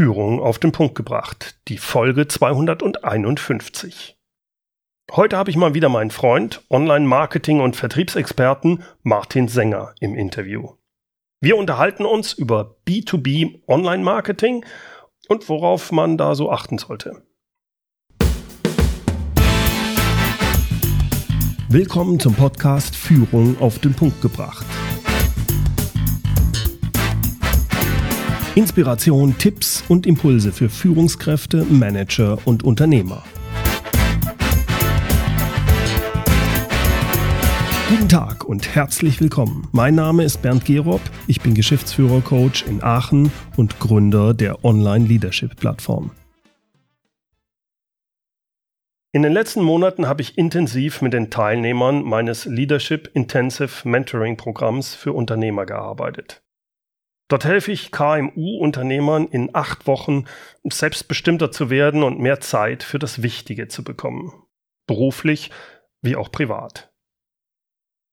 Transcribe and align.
Führung 0.00 0.40
auf 0.40 0.58
den 0.58 0.72
Punkt 0.72 0.94
gebracht, 0.94 1.60
die 1.68 1.76
Folge 1.76 2.26
251. 2.26 4.16
Heute 5.12 5.36
habe 5.36 5.50
ich 5.50 5.58
mal 5.58 5.74
wieder 5.74 5.90
meinen 5.90 6.10
Freund, 6.10 6.64
Online-Marketing- 6.70 7.60
und 7.60 7.76
Vertriebsexperten 7.76 8.82
Martin 9.02 9.46
Sänger 9.46 9.94
im 10.00 10.14
Interview. 10.14 10.70
Wir 11.42 11.58
unterhalten 11.58 12.06
uns 12.06 12.32
über 12.32 12.76
B2B 12.88 13.60
Online-Marketing 13.68 14.64
und 15.28 15.50
worauf 15.50 15.92
man 15.92 16.16
da 16.16 16.34
so 16.34 16.50
achten 16.50 16.78
sollte. 16.78 17.22
Willkommen 21.68 22.18
zum 22.18 22.34
Podcast 22.36 22.96
Führung 22.96 23.60
auf 23.60 23.78
den 23.78 23.92
Punkt 23.92 24.22
gebracht. 24.22 24.64
Inspiration, 28.56 29.38
Tipps 29.38 29.84
und 29.88 30.06
Impulse 30.06 30.50
für 30.50 30.68
Führungskräfte, 30.68 31.64
Manager 31.70 32.36
und 32.46 32.64
Unternehmer. 32.64 33.22
Guten 37.88 38.08
Tag 38.08 38.44
und 38.44 38.74
herzlich 38.74 39.20
willkommen. 39.20 39.68
Mein 39.70 39.94
Name 39.94 40.24
ist 40.24 40.42
Bernd 40.42 40.64
Gerob, 40.64 41.00
ich 41.28 41.40
bin 41.40 41.54
Geschäftsführer-Coach 41.54 42.64
in 42.66 42.82
Aachen 42.82 43.30
und 43.56 43.78
Gründer 43.78 44.34
der 44.34 44.64
Online-Leadership-Plattform. 44.64 46.10
In 49.12 49.22
den 49.22 49.32
letzten 49.32 49.62
Monaten 49.62 50.08
habe 50.08 50.22
ich 50.22 50.36
intensiv 50.36 51.02
mit 51.02 51.12
den 51.12 51.30
Teilnehmern 51.30 52.02
meines 52.02 52.46
Leadership 52.46 53.10
Intensive 53.14 53.88
Mentoring 53.88 54.36
Programms 54.36 54.96
für 54.96 55.12
Unternehmer 55.12 55.66
gearbeitet. 55.66 56.42
Dort 57.30 57.44
helfe 57.44 57.70
ich 57.70 57.92
KMU-Unternehmern 57.92 59.28
in 59.28 59.54
acht 59.54 59.86
Wochen 59.86 60.24
selbstbestimmter 60.64 61.52
zu 61.52 61.70
werden 61.70 62.02
und 62.02 62.18
mehr 62.18 62.40
Zeit 62.40 62.82
für 62.82 62.98
das 62.98 63.22
Wichtige 63.22 63.68
zu 63.68 63.84
bekommen. 63.84 64.32
Beruflich 64.88 65.52
wie 66.02 66.16
auch 66.16 66.32
privat. 66.32 66.92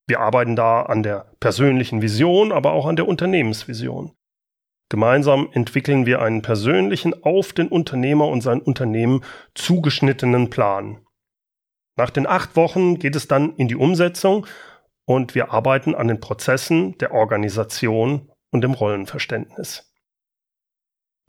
Wir 0.05 0.19
arbeiten 0.19 0.55
da 0.55 0.83
an 0.83 1.01
der 1.01 1.31
persönlichen 1.39 2.03
Vision, 2.03 2.51
aber 2.51 2.73
auch 2.73 2.85
an 2.85 2.95
der 2.95 3.07
Unternehmensvision. 3.07 4.15
Gemeinsam 4.89 5.49
entwickeln 5.51 6.05
wir 6.05 6.21
einen 6.21 6.43
persönlichen, 6.43 7.23
auf 7.23 7.53
den 7.53 7.69
Unternehmer 7.69 8.27
und 8.27 8.41
sein 8.41 8.61
Unternehmen 8.61 9.23
zugeschnittenen 9.55 10.51
Plan. 10.51 11.03
Nach 11.97 12.11
den 12.11 12.27
acht 12.27 12.55
Wochen 12.55 12.99
geht 12.99 13.15
es 13.15 13.27
dann 13.27 13.55
in 13.55 13.67
die 13.67 13.75
Umsetzung 13.75 14.45
und 15.05 15.33
wir 15.33 15.51
arbeiten 15.51 15.95
an 15.95 16.07
den 16.07 16.19
Prozessen 16.19 16.99
der 16.99 17.13
Organisation 17.13 18.31
und 18.51 18.61
dem 18.61 18.73
Rollenverständnis. 18.73 19.91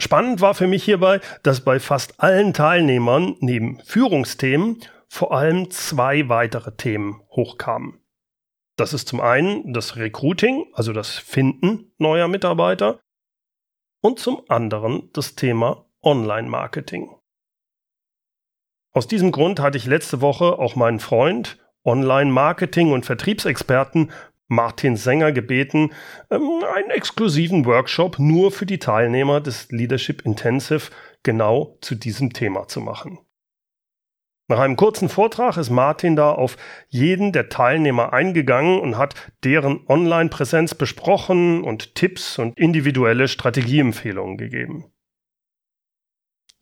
Spannend 0.00 0.41
war 0.41 0.55
für 0.55 0.69
mich 0.69 0.84
hierbei, 0.84 1.20
dass 1.42 1.64
bei 1.64 1.80
fast 1.80 2.20
allen 2.20 2.55
Teilnehmern 2.55 3.36
neben 3.41 3.80
Führungsthemen 3.80 4.80
vor 5.08 5.33
allem 5.33 5.70
zwei 5.70 6.28
weitere 6.28 6.77
Themen 6.77 7.20
hochkamen. 7.30 8.00
Das 8.77 8.92
ist 8.92 9.08
zum 9.08 9.20
einen 9.20 9.72
das 9.72 9.97
Recruiting, 9.97 10.66
also 10.72 10.92
das 10.92 11.19
Finden 11.19 11.92
neuer 11.98 12.28
Mitarbeiter, 12.28 13.00
und 14.00 14.20
zum 14.20 14.42
anderen 14.48 15.10
das 15.12 15.34
Thema 15.34 15.86
Online-Marketing. 16.03 17.10
Aus 18.92 19.08
diesem 19.08 19.32
Grund 19.32 19.58
hatte 19.58 19.78
ich 19.78 19.86
letzte 19.86 20.20
Woche 20.20 20.58
auch 20.58 20.77
meinen 20.77 21.00
Freund, 21.00 21.58
Online-Marketing- 21.84 22.92
und 22.92 23.05
Vertriebsexperten 23.05 24.12
Martin 24.48 24.96
Sänger 24.96 25.32
gebeten, 25.32 25.92
ähm, 26.30 26.62
einen 26.74 26.91
exklusiven 26.91 27.66
Workshop 27.66 28.18
nur 28.18 28.50
für 28.50 28.66
die 28.66 28.78
Teilnehmer 28.78 29.41
des 29.41 29.70
Leadership 29.70 30.22
Intensive 30.22 30.91
genau 31.22 31.77
zu 31.80 31.94
diesem 31.94 32.32
Thema 32.32 32.66
zu 32.66 32.80
machen. 32.80 33.19
Nach 34.50 34.60
einem 34.60 34.76
kurzen 34.76 35.10
Vortrag 35.10 35.58
ist 35.58 35.69
Martin 35.69 36.16
da 36.16 36.32
auf 36.32 36.56
jeden 36.88 37.32
der 37.32 37.50
Teilnehmer 37.50 38.14
eingegangen 38.14 38.81
und 38.81 38.97
hat 38.97 39.14
deren 39.44 39.87
Online-Präsenz 39.87 40.75
besprochen 40.75 41.62
und 41.62 41.94
Tipps 41.94 42.38
und 42.38 42.58
individuelle 42.58 43.28
Strategieempfehlungen 43.28 44.38
gegeben. 44.38 44.91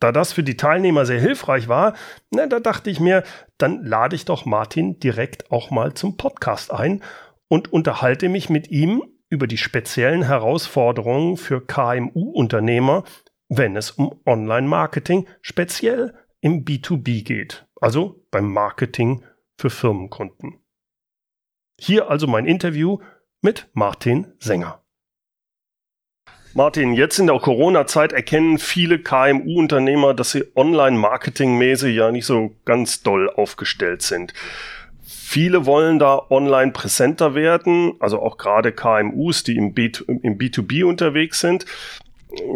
Da 0.00 0.10
das 0.10 0.32
für 0.32 0.42
die 0.42 0.56
Teilnehmer 0.56 1.06
sehr 1.06 1.20
hilfreich 1.20 1.68
war, 1.68 1.94
na, 2.30 2.46
da 2.46 2.58
dachte 2.58 2.90
ich 2.90 2.98
mir, 2.98 3.22
dann 3.56 3.84
lade 3.84 4.16
ich 4.16 4.24
doch 4.24 4.44
Martin 4.44 4.98
direkt 4.98 5.52
auch 5.52 5.70
mal 5.70 5.94
zum 5.94 6.16
Podcast 6.16 6.72
ein 6.72 7.02
und 7.48 7.72
unterhalte 7.72 8.28
mich 8.28 8.50
mit 8.50 8.70
ihm 8.70 9.02
über 9.28 9.46
die 9.46 9.58
speziellen 9.58 10.22
Herausforderungen 10.22 11.36
für 11.36 11.64
KMU-Unternehmer, 11.64 13.04
wenn 13.48 13.76
es 13.76 13.92
um 13.92 14.20
Online-Marketing 14.24 15.28
speziell 15.40 16.14
im 16.40 16.64
B2B 16.64 17.24
geht, 17.24 17.66
also 17.80 18.24
beim 18.30 18.52
Marketing 18.52 19.24
für 19.58 19.70
Firmenkunden. 19.70 20.60
Hier 21.78 22.10
also 22.10 22.26
mein 22.26 22.46
Interview 22.46 22.98
mit 23.42 23.68
Martin 23.72 24.32
Sänger. 24.38 24.82
Martin, 26.54 26.94
jetzt 26.94 27.18
in 27.18 27.26
der 27.26 27.38
Corona-Zeit 27.38 28.12
erkennen 28.14 28.58
viele 28.58 28.98
KMU-Unternehmer, 28.98 30.14
dass 30.14 30.30
sie 30.30 30.44
online-marketingmäßig 30.56 31.94
ja 31.94 32.10
nicht 32.10 32.24
so 32.24 32.56
ganz 32.64 33.02
doll 33.02 33.28
aufgestellt 33.28 34.00
sind. 34.00 34.32
Viele 35.36 35.66
wollen 35.66 35.98
da 35.98 36.22
online 36.30 36.72
präsenter 36.72 37.34
werden, 37.34 37.92
also 38.00 38.22
auch 38.22 38.38
gerade 38.38 38.72
KMUs, 38.72 39.42
die 39.42 39.56
im, 39.56 39.74
B 39.74 39.92
im 40.08 40.38
B2B 40.38 40.82
unterwegs 40.82 41.40
sind. 41.40 41.66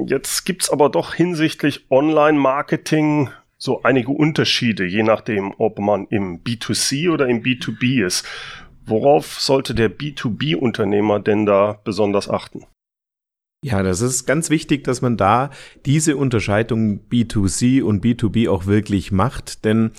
Jetzt 0.06 0.46
gibt's 0.46 0.70
aber 0.70 0.88
doch 0.88 1.12
hinsichtlich 1.12 1.90
Online-Marketing 1.90 3.28
so 3.58 3.82
einige 3.82 4.12
Unterschiede, 4.12 4.86
je 4.86 5.02
nachdem, 5.02 5.52
ob 5.58 5.78
man 5.78 6.06
im 6.06 6.42
B2C 6.42 7.12
oder 7.12 7.28
im 7.28 7.42
B2B 7.42 8.02
ist. 8.02 8.26
Worauf 8.86 9.38
sollte 9.38 9.74
der 9.74 9.90
B2B-Unternehmer 9.90 11.20
denn 11.20 11.44
da 11.44 11.78
besonders 11.84 12.30
achten? 12.30 12.64
Ja, 13.62 13.82
das 13.82 14.00
ist 14.00 14.24
ganz 14.24 14.48
wichtig, 14.48 14.84
dass 14.84 15.02
man 15.02 15.18
da 15.18 15.50
diese 15.84 16.16
Unterscheidung 16.16 17.00
B2C 17.10 17.82
und 17.82 18.02
B2B 18.02 18.48
auch 18.48 18.64
wirklich 18.64 19.12
macht, 19.12 19.66
denn 19.66 19.90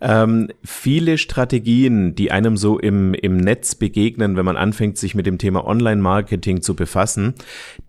ähm, 0.00 0.48
viele 0.64 1.18
Strategien, 1.18 2.14
die 2.14 2.30
einem 2.30 2.56
so 2.56 2.78
im, 2.78 3.12
im 3.12 3.36
Netz 3.36 3.74
begegnen, 3.74 4.38
wenn 4.38 4.46
man 4.46 4.56
anfängt, 4.56 4.96
sich 4.96 5.14
mit 5.14 5.26
dem 5.26 5.36
Thema 5.36 5.66
Online-Marketing 5.66 6.62
zu 6.62 6.74
befassen, 6.74 7.34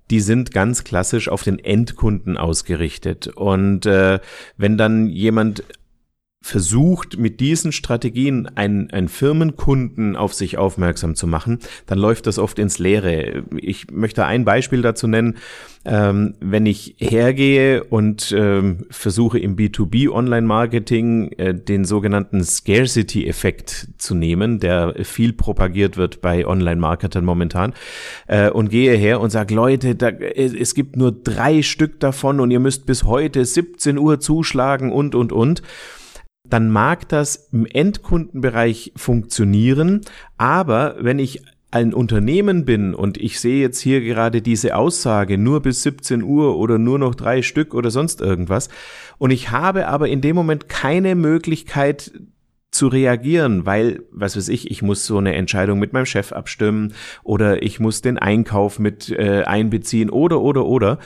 die 0.10 0.20
sind 0.20 0.52
ganz 0.52 0.84
klassisch 0.84 1.30
auf 1.30 1.44
den 1.44 1.60
Endkunden 1.60 2.36
ausgerichtet. 2.36 3.28
Und 3.28 3.86
äh, 3.86 4.20
wenn 4.58 4.78
dann 4.78 5.08
jemand 5.08 5.64
versucht, 6.44 7.20
mit 7.20 7.40
diesen 7.40 7.72
Strategien 7.72 8.50
einen, 8.56 8.90
einen 8.90 9.10
Firmenkunden 9.10 10.16
auf 10.16 10.34
sich 10.34 10.58
aufmerksam 10.58 11.14
zu 11.14 11.28
machen, 11.28 11.60
dann 11.86 12.00
läuft 12.00 12.26
das 12.26 12.40
oft 12.40 12.58
ins 12.58 12.80
Leere. 12.80 13.44
Ich 13.58 13.92
möchte 13.92 14.26
ein 14.26 14.44
Beispiel 14.44 14.82
dazu 14.82 15.08
nennen. 15.08 15.38
Ähm, 15.84 16.36
wenn 16.40 16.68
ich 16.68 16.96
hergehe 17.00 17.84
und 17.84 18.34
ähm, 18.38 18.86
versuche 18.92 19.40
im 19.40 19.56
B2B 19.56 20.10
Online-Marketing 20.10 21.32
äh, 21.38 21.56
den 21.56 21.86
sogenannten 21.86 22.44
Scarcity-Effekt 22.44 23.88
zu 23.98 24.14
nehmen, 24.14 24.60
der 24.60 24.94
viel 25.04 25.34
propagiert 25.34 25.98
wird 25.98 26.22
bei 26.22 26.46
Online-Marketern 26.46 27.26
momentan, 27.26 27.74
äh, 28.28 28.50
und 28.52 28.70
gehe 28.70 28.96
her 28.96 29.22
und 29.22 29.32
sage, 29.32 29.56
Leute, 29.56 29.96
da, 29.96 30.10
es 30.10 30.76
gibt 30.76 30.98
nur 30.98 31.12
drei 31.12 31.64
Stück 31.64 32.00
davon 32.00 32.40
und 32.40 32.52
ihr 32.52 32.60
müsst 32.60 32.86
bis 32.86 33.04
heute 33.04 33.44
17 33.44 33.98
Uhr 33.98 34.20
zuschlagen 34.20 34.92
und, 34.92 35.16
und, 35.16 35.32
und 35.32 35.64
dann 36.52 36.70
mag 36.70 37.08
das 37.10 37.50
im 37.52 37.66
Endkundenbereich 37.66 38.94
funktionieren, 38.96 40.02
aber 40.38 40.98
wenn 41.00 41.18
ich 41.18 41.42
ein 41.72 41.94
Unternehmen 41.94 42.66
bin 42.66 42.94
und 42.94 43.18
ich 43.18 43.40
sehe 43.40 43.62
jetzt 43.62 43.80
hier 43.80 44.02
gerade 44.02 44.42
diese 44.42 44.76
Aussage 44.76 45.38
nur 45.38 45.62
bis 45.62 45.84
17 45.84 46.22
Uhr 46.22 46.58
oder 46.58 46.78
nur 46.78 47.00
noch 47.00 47.16
drei 47.16 47.42
Stück 47.42 47.74
oder 47.74 47.90
sonst 47.90 48.20
irgendwas 48.20 48.68
und 49.18 49.32
ich 49.32 49.52
habe 49.52 49.88
aber 49.88 50.10
in 50.10 50.20
dem 50.20 50.36
Moment 50.36 50.68
keine 50.68 51.16
Möglichkeit 51.16 52.12
zu 52.72 52.88
reagieren, 52.88 53.66
weil, 53.66 54.04
was 54.12 54.36
weiß 54.36 54.50
ich, 54.50 54.70
ich 54.72 54.82
muss 54.82 55.06
so 55.06 55.18
eine 55.18 55.36
Entscheidung 55.36 55.80
mit 55.80 55.94
meinem 55.94 56.06
Chef 56.06 56.34
abstimmen 56.34 56.94
oder 57.24 57.64
ich 57.64 57.80
muss 57.80 58.02
den 58.02 58.18
Einkauf 58.18 58.80
mit 58.80 59.10
äh, 59.10 59.44
einbeziehen 59.44 60.10
oder 60.10 60.42
oder 60.42 60.66
oder, 60.66 61.00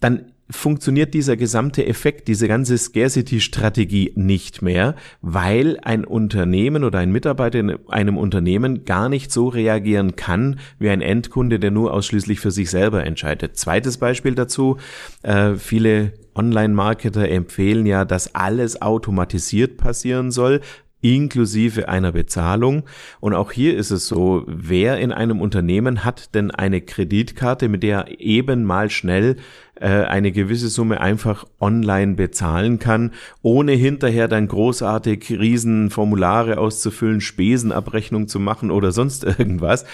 dann 0.00 0.32
funktioniert 0.50 1.14
dieser 1.14 1.36
gesamte 1.36 1.86
Effekt, 1.86 2.28
diese 2.28 2.48
ganze 2.48 2.76
Scarcity-Strategie 2.76 4.12
nicht 4.14 4.60
mehr, 4.60 4.94
weil 5.22 5.78
ein 5.82 6.04
Unternehmen 6.04 6.84
oder 6.84 6.98
ein 6.98 7.10
Mitarbeiter 7.10 7.58
in 7.60 7.78
einem 7.88 8.18
Unternehmen 8.18 8.84
gar 8.84 9.08
nicht 9.08 9.32
so 9.32 9.48
reagieren 9.48 10.16
kann 10.16 10.58
wie 10.78 10.90
ein 10.90 11.00
Endkunde, 11.00 11.58
der 11.58 11.70
nur 11.70 11.94
ausschließlich 11.94 12.40
für 12.40 12.50
sich 12.50 12.70
selber 12.70 13.04
entscheidet. 13.04 13.56
Zweites 13.56 13.96
Beispiel 13.96 14.34
dazu, 14.34 14.76
äh, 15.22 15.54
viele 15.54 16.12
Online-Marketer 16.34 17.28
empfehlen 17.28 17.86
ja, 17.86 18.04
dass 18.04 18.34
alles 18.34 18.82
automatisiert 18.82 19.76
passieren 19.76 20.30
soll, 20.30 20.60
inklusive 21.04 21.88
einer 21.88 22.12
Bezahlung. 22.12 22.84
Und 23.20 23.34
auch 23.34 23.52
hier 23.52 23.76
ist 23.76 23.90
es 23.90 24.08
so, 24.08 24.44
wer 24.46 24.98
in 24.98 25.12
einem 25.12 25.40
Unternehmen 25.42 26.02
hat 26.02 26.34
denn 26.34 26.50
eine 26.50 26.80
Kreditkarte, 26.80 27.68
mit 27.68 27.82
der 27.82 28.20
eben 28.20 28.64
mal 28.64 28.88
schnell 28.88 29.36
eine 29.82 30.32
gewisse 30.32 30.68
Summe 30.68 31.00
einfach 31.00 31.46
online 31.60 32.14
bezahlen 32.14 32.78
kann, 32.78 33.12
ohne 33.42 33.72
hinterher 33.72 34.28
dann 34.28 34.48
großartig 34.48 35.30
riesen 35.30 35.90
Formulare 35.90 36.58
auszufüllen, 36.58 37.20
Spesenabrechnung 37.20 38.28
zu 38.28 38.38
machen 38.38 38.70
oder 38.70 38.92
sonst 38.92 39.24
irgendwas. 39.38 39.84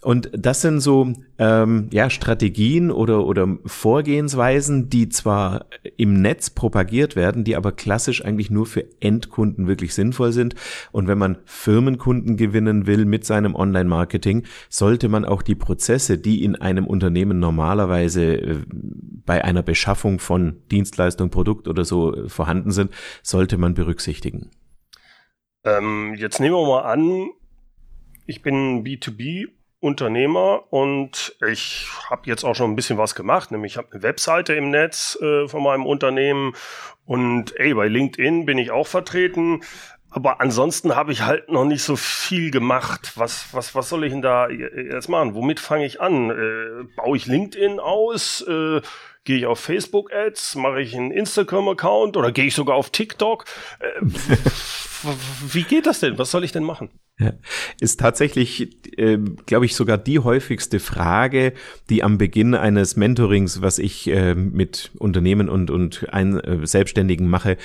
Und 0.00 0.30
das 0.32 0.60
sind 0.60 0.78
so 0.78 1.12
ähm, 1.38 1.88
ja 1.92 2.08
Strategien 2.08 2.92
oder 2.92 3.26
oder 3.26 3.58
Vorgehensweisen, 3.64 4.88
die 4.90 5.08
zwar 5.08 5.66
im 5.96 6.22
Netz 6.22 6.50
propagiert 6.50 7.16
werden, 7.16 7.42
die 7.42 7.56
aber 7.56 7.72
klassisch 7.72 8.24
eigentlich 8.24 8.48
nur 8.48 8.66
für 8.66 8.84
Endkunden 9.00 9.66
wirklich 9.66 9.94
sinnvoll 9.94 10.32
sind. 10.32 10.54
Und 10.92 11.08
wenn 11.08 11.18
man 11.18 11.38
Firmenkunden 11.46 12.36
gewinnen 12.36 12.86
will 12.86 13.06
mit 13.06 13.24
seinem 13.24 13.56
Online-Marketing, 13.56 14.44
sollte 14.68 15.08
man 15.08 15.24
auch 15.24 15.42
die 15.42 15.56
Prozesse, 15.56 16.16
die 16.16 16.44
in 16.44 16.54
einem 16.54 16.86
Unternehmen 16.86 17.40
normalerweise 17.40 18.34
äh, 18.36 18.56
bei 19.28 19.44
einer 19.44 19.62
Beschaffung 19.62 20.18
von 20.20 20.62
Dienstleistung, 20.70 21.28
Produkt 21.28 21.68
oder 21.68 21.84
so 21.84 22.14
äh, 22.14 22.28
vorhanden 22.30 22.72
sind, 22.72 22.92
sollte 23.22 23.58
man 23.58 23.74
berücksichtigen. 23.74 24.50
Ähm, 25.64 26.14
jetzt 26.16 26.40
nehmen 26.40 26.56
wir 26.56 26.66
mal 26.66 26.90
an, 26.90 27.28
ich 28.26 28.40
bin 28.40 28.84
B2B 28.84 29.48
Unternehmer 29.80 30.72
und 30.72 31.36
ich 31.46 31.86
habe 32.08 32.22
jetzt 32.24 32.42
auch 32.42 32.54
schon 32.54 32.72
ein 32.72 32.76
bisschen 32.76 32.96
was 32.98 33.14
gemacht, 33.14 33.52
nämlich 33.52 33.72
ich 33.72 33.76
habe 33.76 33.92
eine 33.92 34.02
Webseite 34.02 34.54
im 34.54 34.70
Netz 34.70 35.16
äh, 35.20 35.46
von 35.46 35.62
meinem 35.62 35.84
Unternehmen 35.84 36.54
und 37.04 37.54
ey, 37.60 37.74
bei 37.74 37.86
LinkedIn 37.86 38.46
bin 38.46 38.56
ich 38.56 38.70
auch 38.70 38.86
vertreten, 38.86 39.60
aber 40.10 40.40
ansonsten 40.40 40.96
habe 40.96 41.12
ich 41.12 41.22
halt 41.22 41.50
noch 41.50 41.66
nicht 41.66 41.82
so 41.82 41.94
viel 41.94 42.50
gemacht. 42.50 43.12
Was, 43.16 43.52
was, 43.52 43.74
was 43.74 43.90
soll 43.90 44.04
ich 44.04 44.12
denn 44.12 44.22
da 44.22 44.48
jetzt 44.48 45.08
machen? 45.08 45.34
Womit 45.34 45.60
fange 45.60 45.84
ich 45.84 46.00
an? 46.00 46.30
Äh, 46.30 46.84
baue 46.96 47.16
ich 47.16 47.26
LinkedIn 47.26 47.78
aus? 47.78 48.40
Äh, 48.40 48.80
Gehe 49.28 49.36
ich 49.36 49.46
auf 49.46 49.60
Facebook-Ads? 49.60 50.54
Mache 50.54 50.80
ich 50.80 50.96
einen 50.96 51.10
Instagram-Account? 51.10 52.16
Oder 52.16 52.32
gehe 52.32 52.46
ich 52.46 52.54
sogar 52.54 52.76
auf 52.76 52.88
TikTok? 52.88 53.44
Äh, 53.78 54.00
wie 55.52 55.64
geht 55.64 55.84
das 55.84 56.00
denn? 56.00 56.16
Was 56.16 56.30
soll 56.30 56.44
ich 56.44 56.52
denn 56.52 56.64
machen? 56.64 56.88
Ja, 57.18 57.34
ist 57.78 58.00
tatsächlich, 58.00 58.70
äh, 58.96 59.18
glaube 59.44 59.66
ich, 59.66 59.74
sogar 59.74 59.98
die 59.98 60.20
häufigste 60.20 60.80
Frage, 60.80 61.52
die 61.90 62.02
am 62.02 62.16
Beginn 62.16 62.54
eines 62.54 62.96
Mentorings, 62.96 63.60
was 63.60 63.78
ich 63.78 64.08
äh, 64.08 64.34
mit 64.34 64.92
Unternehmen 64.96 65.50
und, 65.50 65.70
und 65.70 66.08
ein, 66.10 66.40
äh, 66.40 66.66
Selbstständigen 66.66 67.28
mache, 67.28 67.58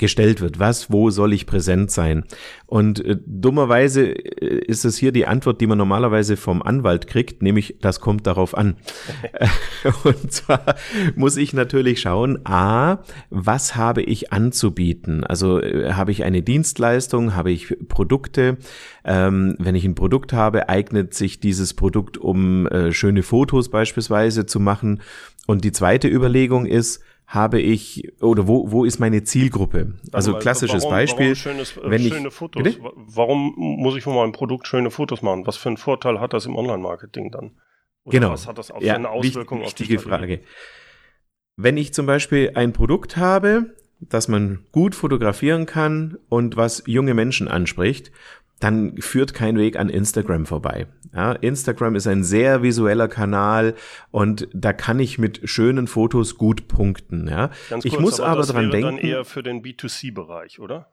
gestellt 0.00 0.40
wird. 0.40 0.58
Was, 0.58 0.90
wo 0.90 1.10
soll 1.10 1.32
ich 1.32 1.46
präsent 1.46 1.92
sein? 1.92 2.24
Und 2.66 3.04
äh, 3.04 3.16
dummerweise 3.24 4.08
äh, 4.10 4.64
ist 4.66 4.84
es 4.84 4.96
hier 4.96 5.12
die 5.12 5.26
Antwort, 5.26 5.60
die 5.60 5.68
man 5.68 5.78
normalerweise 5.78 6.36
vom 6.36 6.62
Anwalt 6.62 7.06
kriegt, 7.06 7.42
nämlich 7.42 7.76
das 7.80 8.00
kommt 8.00 8.26
darauf 8.26 8.56
an. 8.56 8.76
und 10.04 10.32
zwar 10.32 10.74
muss 11.14 11.36
ich 11.36 11.52
natürlich 11.52 12.00
schauen, 12.00 12.44
a, 12.44 12.98
was 13.30 13.76
habe 13.76 14.02
ich 14.02 14.32
anzubieten? 14.32 15.22
Also 15.22 15.60
äh, 15.60 15.92
habe 15.92 16.10
ich 16.10 16.24
eine 16.24 16.42
Dienstleistung, 16.42 17.36
habe 17.36 17.52
ich 17.52 17.76
Produkte? 17.88 18.58
Ähm, 19.04 19.54
wenn 19.58 19.74
ich 19.74 19.84
ein 19.84 19.94
Produkt 19.94 20.32
habe, 20.32 20.68
eignet 20.68 21.14
sich 21.14 21.40
dieses 21.40 21.74
Produkt, 21.74 22.18
um 22.18 22.66
äh, 22.66 22.92
schöne 22.92 23.22
Fotos 23.22 23.68
beispielsweise 23.68 24.46
zu 24.46 24.60
machen. 24.60 25.00
Und 25.46 25.64
die 25.64 25.72
zweite 25.72 26.08
Überlegung 26.08 26.66
ist, 26.66 27.02
habe 27.30 27.60
ich 27.60 28.12
oder 28.20 28.48
wo 28.48 28.72
wo 28.72 28.84
ist 28.84 28.98
meine 28.98 29.22
Zielgruppe? 29.22 29.94
Also 30.10 30.34
klassisches 30.34 30.82
warum, 30.82 30.94
Beispiel. 30.94 31.26
Warum 31.26 31.34
schönes, 31.36 31.76
äh, 31.76 31.90
wenn 31.90 32.02
schöne 32.02 32.28
ich, 32.28 32.34
Fotos. 32.34 32.62
Bitte? 32.62 32.80
Warum 32.96 33.54
muss 33.56 33.96
ich 33.96 34.02
von 34.02 34.16
meinem 34.16 34.32
Produkt 34.32 34.66
schöne 34.66 34.90
Fotos 34.90 35.22
machen? 35.22 35.46
Was 35.46 35.56
für 35.56 35.68
einen 35.68 35.76
Vorteil 35.76 36.18
hat 36.18 36.32
das 36.32 36.46
im 36.46 36.56
Online-Marketing 36.56 37.30
dann? 37.30 37.52
Oder 38.02 38.18
genau. 38.18 38.32
Was 38.32 38.48
hat 38.48 38.58
das 38.58 38.72
auch 38.72 38.80
für 38.80 38.94
eine 38.94 39.08
Auswirkung 39.08 39.62
auf 39.62 39.74
die 39.74 39.98
Frage. 39.98 40.40
Wenn 41.56 41.76
ich 41.76 41.94
zum 41.94 42.06
Beispiel 42.06 42.50
ein 42.54 42.72
Produkt 42.72 43.16
habe, 43.16 43.76
das 44.00 44.26
man 44.26 44.64
gut 44.72 44.96
fotografieren 44.96 45.66
kann 45.66 46.18
und 46.28 46.56
was 46.56 46.82
junge 46.86 47.14
Menschen 47.14 47.46
anspricht 47.46 48.10
dann 48.60 48.96
führt 48.98 49.34
kein 49.34 49.58
Weg 49.58 49.78
an 49.78 49.88
Instagram 49.88 50.46
vorbei. 50.46 50.86
Ja, 51.14 51.32
Instagram 51.32 51.96
ist 51.96 52.06
ein 52.06 52.22
sehr 52.22 52.62
visueller 52.62 53.08
Kanal 53.08 53.74
und 54.10 54.48
da 54.52 54.72
kann 54.72 55.00
ich 55.00 55.18
mit 55.18 55.40
schönen 55.44 55.88
Fotos 55.88 56.36
gut 56.36 56.68
punkten. 56.68 57.26
Ja. 57.26 57.50
Ganz 57.68 57.84
ich 57.84 57.92
kurz, 57.92 58.02
muss 58.02 58.20
aber, 58.20 58.28
aber 58.28 58.40
das 58.42 58.48
dran 58.48 58.64
wäre 58.64 58.70
denken. 58.70 58.96
Dann 58.96 58.98
eher 58.98 59.24
für 59.24 59.42
den 59.42 59.62
B2C-Bereich, 59.62 60.60
oder? 60.60 60.92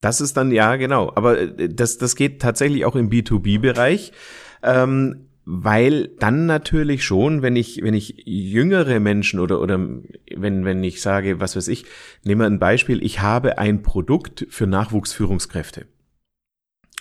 Das 0.00 0.20
ist 0.20 0.36
dann 0.36 0.50
ja 0.50 0.76
genau, 0.76 1.12
aber 1.14 1.38
äh, 1.38 1.68
das 1.68 1.98
das 1.98 2.16
geht 2.16 2.42
tatsächlich 2.42 2.84
auch 2.84 2.96
im 2.96 3.10
B2B-Bereich. 3.10 4.12
Ähm, 4.62 5.28
weil 5.46 6.08
dann 6.20 6.46
natürlich 6.46 7.04
schon, 7.04 7.42
wenn 7.42 7.54
ich, 7.54 7.82
wenn 7.82 7.92
ich 7.92 8.22
jüngere 8.24 8.98
Menschen 8.98 9.40
oder, 9.40 9.60
oder 9.60 9.78
wenn, 9.78 10.64
wenn 10.64 10.82
ich 10.82 11.02
sage, 11.02 11.38
was 11.38 11.54
weiß 11.54 11.68
ich, 11.68 11.84
nehmen 12.24 12.40
wir 12.40 12.46
ein 12.46 12.58
Beispiel, 12.58 13.04
ich 13.04 13.20
habe 13.20 13.58
ein 13.58 13.82
Produkt 13.82 14.46
für 14.48 14.66
Nachwuchsführungskräfte 14.66 15.84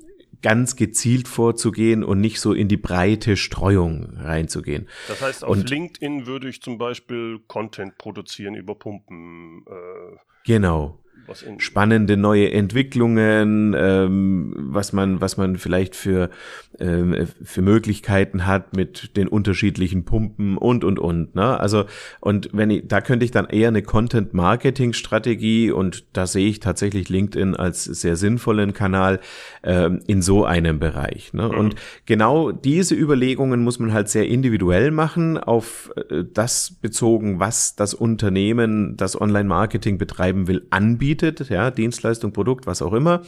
ganz 0.42 0.74
gezielt 0.74 1.28
vorzugehen 1.28 2.02
und 2.02 2.20
nicht 2.20 2.40
so 2.40 2.52
in 2.52 2.66
die 2.66 2.76
breite 2.76 3.36
Streuung 3.36 4.16
reinzugehen. 4.16 4.88
Das 5.06 5.22
heißt, 5.22 5.44
auf 5.44 5.50
und, 5.50 5.70
LinkedIn 5.70 6.26
würde 6.26 6.48
ich 6.48 6.60
zum 6.60 6.78
Beispiel 6.78 7.38
Content 7.46 7.96
produzieren 7.96 8.56
über 8.56 8.74
Pumpen. 8.74 9.64
Äh, 9.68 10.16
genau 10.44 11.01
spannende 11.58 12.16
neue 12.16 12.52
Entwicklungen, 12.52 13.74
ähm, 13.76 14.54
was 14.56 14.92
man, 14.92 15.20
was 15.20 15.36
man 15.36 15.56
vielleicht 15.56 15.94
für, 15.94 16.30
ähm, 16.78 17.26
für 17.42 17.62
Möglichkeiten 17.62 18.46
hat 18.46 18.76
mit 18.76 19.16
den 19.16 19.28
unterschiedlichen 19.28 20.04
Pumpen 20.04 20.56
und 20.56 20.84
und 20.84 20.98
und. 20.98 21.34
Ne? 21.34 21.58
Also 21.58 21.84
und 22.20 22.50
wenn 22.52 22.70
ich, 22.70 22.88
da 22.88 23.00
könnte 23.00 23.24
ich 23.24 23.30
dann 23.30 23.46
eher 23.46 23.68
eine 23.68 23.82
Content-Marketing-Strategie 23.82 25.70
und 25.70 26.04
da 26.12 26.26
sehe 26.26 26.48
ich 26.48 26.60
tatsächlich 26.60 27.08
LinkedIn 27.08 27.56
als 27.56 27.84
sehr 27.84 28.16
sinnvollen 28.16 28.72
Kanal 28.72 29.20
ähm, 29.62 30.00
in 30.06 30.22
so 30.22 30.44
einem 30.44 30.78
Bereich. 30.78 31.32
Ne? 31.32 31.48
Mhm. 31.48 31.58
Und 31.58 31.74
genau 32.06 32.52
diese 32.52 32.94
Überlegungen 32.94 33.62
muss 33.62 33.78
man 33.78 33.92
halt 33.92 34.08
sehr 34.08 34.26
individuell 34.28 34.90
machen, 34.90 35.38
auf 35.38 35.92
äh, 36.10 36.24
das 36.32 36.70
bezogen, 36.80 37.38
was 37.38 37.76
das 37.76 37.94
Unternehmen, 37.94 38.96
das 38.96 39.20
Online-Marketing 39.20 39.98
betreiben 39.98 40.48
will, 40.48 40.66
anbietet 40.70 41.01
bietet, 41.02 41.48
ja, 41.48 41.72
Dienstleistung, 41.72 42.32
Produkt, 42.32 42.64
was 42.68 42.80
auch 42.80 42.92
immer. 42.92 43.22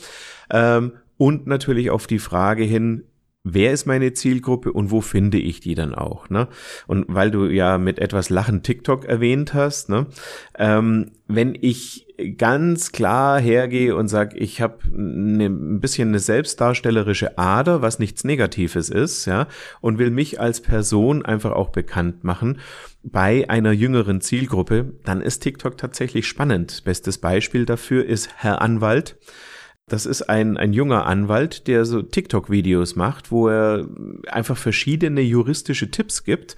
Ähm, 0.49 0.93
und 1.17 1.49
natürlich 1.49 1.91
auf 1.91 2.07
die 2.07 2.21
Frage 2.21 2.63
hin, 2.63 3.03
wer 3.45 3.73
ist 3.73 3.87
meine 3.87 4.15
Zielgruppe 4.15 4.73
und 4.73 4.91
wo 4.91 5.03
finde 5.03 5.39
ich 5.39 5.61
die 5.61 5.75
dann 5.75 5.95
auch, 5.95 6.31
ne? 6.31 6.49
Und 6.87 7.05
weil 7.09 7.31
du 7.31 7.45
ja 7.47 7.79
mit 7.79 7.99
etwas 7.99 8.31
Lachen 8.31 8.63
TikTok 8.63 9.05
erwähnt 9.05 9.53
hast, 9.53 9.91
ne? 9.91 10.07
Ähm, 10.59 11.11
wenn 11.29 11.57
ich 11.61 12.07
ganz 12.39 12.93
klar 12.93 13.41
hergehe 13.41 13.97
und 13.97 14.09
sage, 14.09 14.39
ich 14.39 14.61
habe 14.61 14.79
ne, 14.91 15.47
ein 15.47 15.81
bisschen 15.81 16.09
eine 16.09 16.21
selbstdarstellerische 16.21 17.39
Ader, 17.39 17.83
was 17.83 17.99
nichts 17.99 18.25
Negatives 18.25 18.89
ist, 18.89 19.27
ja, 19.27 19.47
und 19.81 19.99
will 19.99 20.11
mich 20.11 20.41
als 20.41 20.61
Person 20.61 21.25
einfach 21.25 21.53
auch 21.53 21.69
bekannt 21.69 22.25
machen 22.25 22.61
bei 23.03 23.49
einer 23.51 23.73
jüngeren 23.73 24.23
Zielgruppe, 24.23 24.95
dann 25.05 25.21
ist 25.21 25.41
TikTok 25.41 25.77
tatsächlich 25.77 26.27
spannend. 26.27 26.83
Bestes 26.85 27.19
Beispiel 27.19 27.67
dafür 27.67 28.07
ist 28.07 28.31
Herr 28.37 28.63
Anwalt. 28.63 29.17
Das 29.87 30.07
ist 30.07 30.23
ein, 30.23 30.57
ein 30.57 30.73
junger 30.73 31.07
Anwalt, 31.07 31.67
der 31.67 31.85
so 31.85 32.03
TikTok-Videos 32.03 32.97
macht, 32.97 33.31
wo 33.31 33.49
er 33.49 33.87
einfach 34.29 34.57
verschiedene 34.57 35.21
juristische 35.21 35.91
Tipps 35.91 36.25
gibt. 36.25 36.57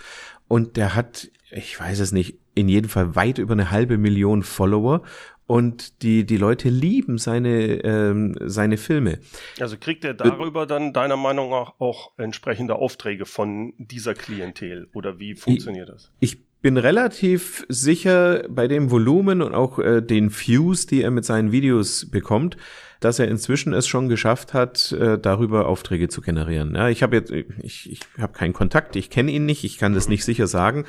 Und 0.48 0.76
der 0.76 0.94
hat 0.94 1.28
ich 1.50 1.78
weiß 1.78 2.00
es 2.00 2.12
nicht, 2.12 2.38
in 2.54 2.68
jedem 2.68 2.88
Fall 2.88 3.14
weit 3.14 3.38
über 3.38 3.52
eine 3.52 3.70
halbe 3.70 3.98
Million 3.98 4.42
Follower 4.42 5.02
und 5.46 6.02
die, 6.02 6.26
die 6.26 6.36
Leute 6.36 6.68
lieben 6.68 7.18
seine, 7.18 7.84
ähm, 7.84 8.36
seine 8.40 8.76
Filme. 8.76 9.20
Also 9.60 9.76
kriegt 9.78 10.04
er 10.04 10.14
darüber 10.14 10.66
dann 10.66 10.92
deiner 10.92 11.16
Meinung 11.16 11.50
nach 11.50 11.74
auch 11.78 12.12
entsprechende 12.18 12.76
Aufträge 12.76 13.26
von 13.26 13.74
dieser 13.78 14.14
Klientel 14.14 14.88
oder 14.92 15.18
wie 15.20 15.34
funktioniert 15.34 15.88
ich, 15.88 15.94
das? 15.94 16.12
Ich 16.18 16.38
bin 16.66 16.78
relativ 16.78 17.64
sicher 17.68 18.42
bei 18.48 18.66
dem 18.66 18.90
Volumen 18.90 19.40
und 19.40 19.54
auch 19.54 19.78
äh, 19.78 20.00
den 20.02 20.32
Views, 20.32 20.86
die 20.86 21.00
er 21.00 21.12
mit 21.12 21.24
seinen 21.24 21.52
Videos 21.52 22.10
bekommt, 22.10 22.56
dass 22.98 23.20
er 23.20 23.28
inzwischen 23.28 23.72
es 23.72 23.86
schon 23.86 24.08
geschafft 24.08 24.52
hat, 24.52 24.90
äh, 24.90 25.16
darüber 25.16 25.68
Aufträge 25.68 26.08
zu 26.08 26.22
generieren. 26.22 26.74
Ja, 26.74 26.88
ich 26.88 27.04
habe 27.04 27.14
jetzt, 27.14 27.30
ich, 27.30 27.88
ich 27.92 28.00
habe 28.18 28.32
keinen 28.32 28.52
Kontakt, 28.52 28.96
ich 28.96 29.10
kenne 29.10 29.30
ihn 29.30 29.46
nicht, 29.46 29.62
ich 29.62 29.78
kann 29.78 29.94
das 29.94 30.08
nicht 30.08 30.24
sicher 30.24 30.48
sagen, 30.48 30.86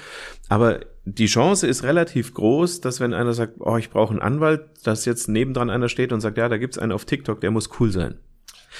aber 0.49 0.79
die 1.05 1.27
Chance 1.27 1.67
ist 1.67 1.83
relativ 1.83 2.33
groß, 2.33 2.81
dass 2.81 2.99
wenn 2.99 3.13
einer 3.13 3.35
sagt, 3.35 3.57
oh, 3.59 3.77
ich 3.77 3.91
brauche 3.91 4.09
einen 4.09 4.21
Anwalt, 4.23 4.61
dass 4.83 5.05
jetzt 5.05 5.29
nebendran 5.29 5.69
einer 5.69 5.89
steht 5.89 6.11
und 6.11 6.21
sagt, 6.21 6.39
ja, 6.39 6.49
da 6.49 6.57
gibt's 6.57 6.79
einen 6.79 6.91
auf 6.91 7.05
TikTok, 7.05 7.39
der 7.39 7.51
muss 7.51 7.69
cool 7.79 7.91
sein. 7.91 8.17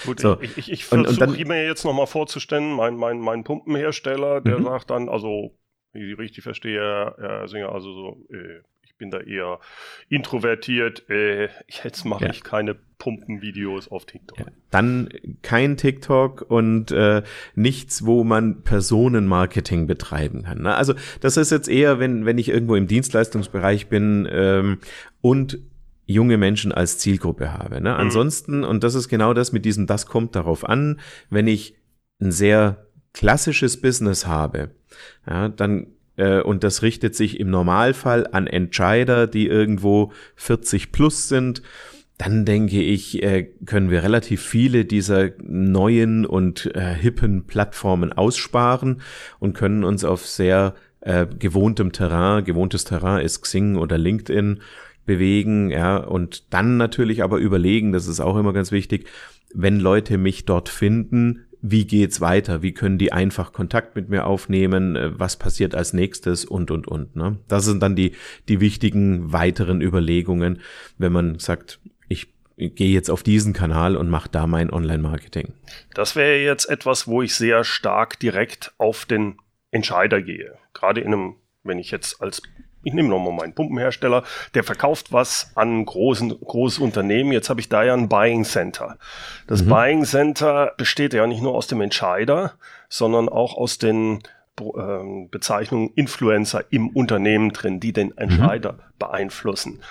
Gut, 0.04 0.20
so. 0.20 0.39
ich, 0.42 0.58
ich, 0.58 0.72
ich 0.72 0.86
versuche 0.86 1.46
mir 1.46 1.63
jetzt 1.63 1.86
nochmal 1.86 2.08
vorzustellen, 2.08 2.74
mein, 2.74 2.96
mein, 2.96 3.20
mein 3.20 3.44
Pumpenhersteller, 3.44 4.42
der 4.42 4.58
mhm. 4.58 4.63
sagt 4.63 4.89
dann, 4.89 5.10
also, 5.10 5.56
wie 5.94 6.12
ich 6.12 6.17
richtig 6.17 6.44
verstehe, 6.44 7.15
Herr 7.17 7.48
Singer, 7.48 7.72
also 7.72 7.94
so, 7.94 8.25
äh, 8.34 8.62
bin 8.98 9.12
da 9.12 9.20
eher 9.20 9.60
introvertiert. 10.10 11.10
Äh, 11.10 11.50
jetzt 11.84 12.06
mache 12.06 12.25
ja. 12.25 12.32
ich 12.32 12.44
keine 12.44 12.75
Pumpenvideos 12.98 13.89
auf 13.89 14.06
TikTok. 14.06 14.39
Ja. 14.39 14.46
Dann 14.72 15.10
kein 15.41 15.77
TikTok 15.77 16.41
und 16.41 16.91
äh, 16.91 17.24
nichts, 17.56 18.06
wo 18.06 18.24
man 18.24 18.63
Personenmarketing 18.63 19.88
betreiben 19.88 20.44
kann. 20.44 20.62
Ne? 20.63 20.75
Also 20.75 20.94
das 21.22 21.38
ist 21.38 21.51
jetzt 21.51 21.70
eher, 21.70 22.00
wenn, 22.00 22.25
wenn 22.25 22.38
ich 22.38 22.50
irgendwo 22.50 22.75
im 22.75 22.88
Dienstleistungsbereich 22.88 23.88
bin 23.88 24.27
ähm, 24.32 24.79
und 25.22 25.60
junge 26.06 26.38
Menschen 26.38 26.72
als 26.72 26.98
Zielgruppe 26.98 27.53
habe. 27.53 27.82
Ne? 27.82 27.91
Mhm. 27.91 28.00
Ansonsten, 28.00 28.63
und 28.63 28.84
das 28.84 28.96
ist 28.96 29.10
genau 29.10 29.34
das 29.34 29.51
mit 29.51 29.65
diesem, 29.65 29.88
das 29.88 30.06
kommt 30.06 30.36
darauf 30.36 30.67
an, 30.67 31.00
wenn 31.29 31.48
ich 31.48 31.75
ein 32.20 32.32
sehr 32.32 32.87
klassisches 33.18 33.82
Business 33.82 34.28
habe, 34.28 34.72
ja, 35.28 35.50
dann 35.50 35.88
äh, 36.18 36.42
und 36.42 36.64
das 36.64 36.82
richtet 36.82 37.16
sich 37.16 37.40
im 37.40 37.50
Normalfall 37.50 38.28
an 38.32 38.48
Entscheider, 38.48 39.28
die 39.28 39.48
irgendwo 39.48 40.12
40 40.36 40.92
plus 40.92 41.28
sind, 41.28 41.62
dann 42.18 42.46
denke 42.46 42.82
ich, 42.82 43.22
äh, 43.24 43.44
können 43.66 43.92
wir 43.92 44.04
relativ 44.04 44.42
viele 44.42 44.86
dieser 44.86 45.30
neuen 45.40 46.26
und 46.26 46.76
äh, 46.76 46.94
hippen 46.94 47.46
Plattformen 47.46 48.12
aussparen 48.12 49.02
und 49.40 49.54
können 49.54 49.84
uns 49.84 50.04
auf 50.04 50.26
sehr 50.26 50.76
äh, 51.02 51.26
gewohntem 51.28 51.92
Terrain, 51.92 52.44
gewohntes 52.44 52.86
Terrain 52.86 53.24
ist 53.24 53.42
Xing 53.42 53.78
oder 53.78 53.98
LinkedIn 53.98 54.62
bewegen, 55.06 55.70
ja, 55.72 55.98
und 55.98 56.54
dann 56.54 56.78
natürlich 56.78 57.24
aber 57.24 57.38
überlegen, 57.38 57.94
das 57.94 58.08
ist 58.08 58.20
auch 58.20 58.38
immer 58.38 58.54
ganz 58.54 58.72
wichtig, 58.72 59.08
wenn 59.54 59.80
Leute 59.80 60.18
mich 60.18 60.46
dort 60.46 60.70
finden, 60.70 61.46
wie 61.72 61.86
geht's 61.86 62.22
weiter, 62.22 62.62
wie 62.62 62.74
können 62.74 62.98
die 62.98 63.12
einfach 63.12 63.54
Kontakt 63.54 63.96
mit 63.96 64.10
mir 64.10 64.26
aufnehmen, 64.26 64.96
äh, 64.96 65.20
was 65.20 65.38
passiert 65.38 65.76
als 65.76 65.94
nächstes 65.94 66.46
und 66.46 66.72
und 66.72 66.88
und. 66.88 67.16
Ne? 67.16 67.38
Das 67.48 67.66
sind 67.66 67.82
dann 67.82 67.96
die 67.96 68.14
die 68.48 68.60
wichtigen 68.60 69.32
weiteren 69.32 69.82
Überlegungen, 69.82 70.62
wenn 70.98 71.12
man 71.12 71.40
sagt, 71.40 71.80
ich 72.08 72.28
gehe 72.58 72.90
jetzt 72.90 73.10
auf 73.10 73.24
diesen 73.24 73.54
Kanal 73.54 73.96
und 73.96 74.10
mache 74.10 74.30
da 74.30 74.48
mein 74.48 74.72
Online-Marketing. 74.72 75.54
Das 75.94 76.16
wäre 76.16 76.38
jetzt 76.38 76.66
etwas, 76.70 77.08
wo 77.08 77.22
ich 77.22 77.36
sehr 77.36 77.64
stark 77.64 78.20
direkt 78.20 78.74
auf 78.78 79.06
den 79.06 79.38
Entscheider 79.72 80.22
gehe. 80.22 80.58
Gerade 80.74 81.02
in 81.02 81.14
einem, 81.14 81.36
wenn 81.64 81.78
ich 81.78 81.92
jetzt 81.92 82.22
als 82.22 82.42
ich 82.88 82.94
nehme 82.94 83.10
nochmal 83.10 83.34
meinen 83.34 83.53
Pumpenhersteller, 83.53 84.24
der 84.53 84.63
verkauft 84.63 85.12
was 85.12 85.51
an 85.56 85.86
großen, 85.86 86.29
großes 86.29 86.79
Unternehmen. 86.79 87.34
Jetzt 87.34 87.50
habe 87.50 87.60
ich 87.60 87.67
da 87.67 87.84
ja 87.84 87.94
ein 87.94 88.08
Buying 88.08 88.46
Center. 88.46 88.98
Das 89.46 89.62
mhm. 89.62 89.70
Buying 89.70 90.06
Center 90.06 90.72
besteht 90.77 91.13
ja 91.13 91.27
nicht 91.27 91.41
nur 91.41 91.53
aus 91.53 91.67
dem 91.67 91.82
Entscheider, 91.82 92.53
sondern 92.88 93.27
auch 93.27 93.58
aus 93.58 93.77
den 93.77 94.24
ähm, 94.60 95.29
Bezeichnungen 95.29 95.91
Influencer 95.96 96.63
im 96.70 96.88
Unternehmen 96.88 97.51
drin, 97.51 97.82
die 97.82 97.91
den 97.91 98.17
Entscheider 98.17 98.74
mhm. 98.74 98.77
beeinflussen. 99.00 99.82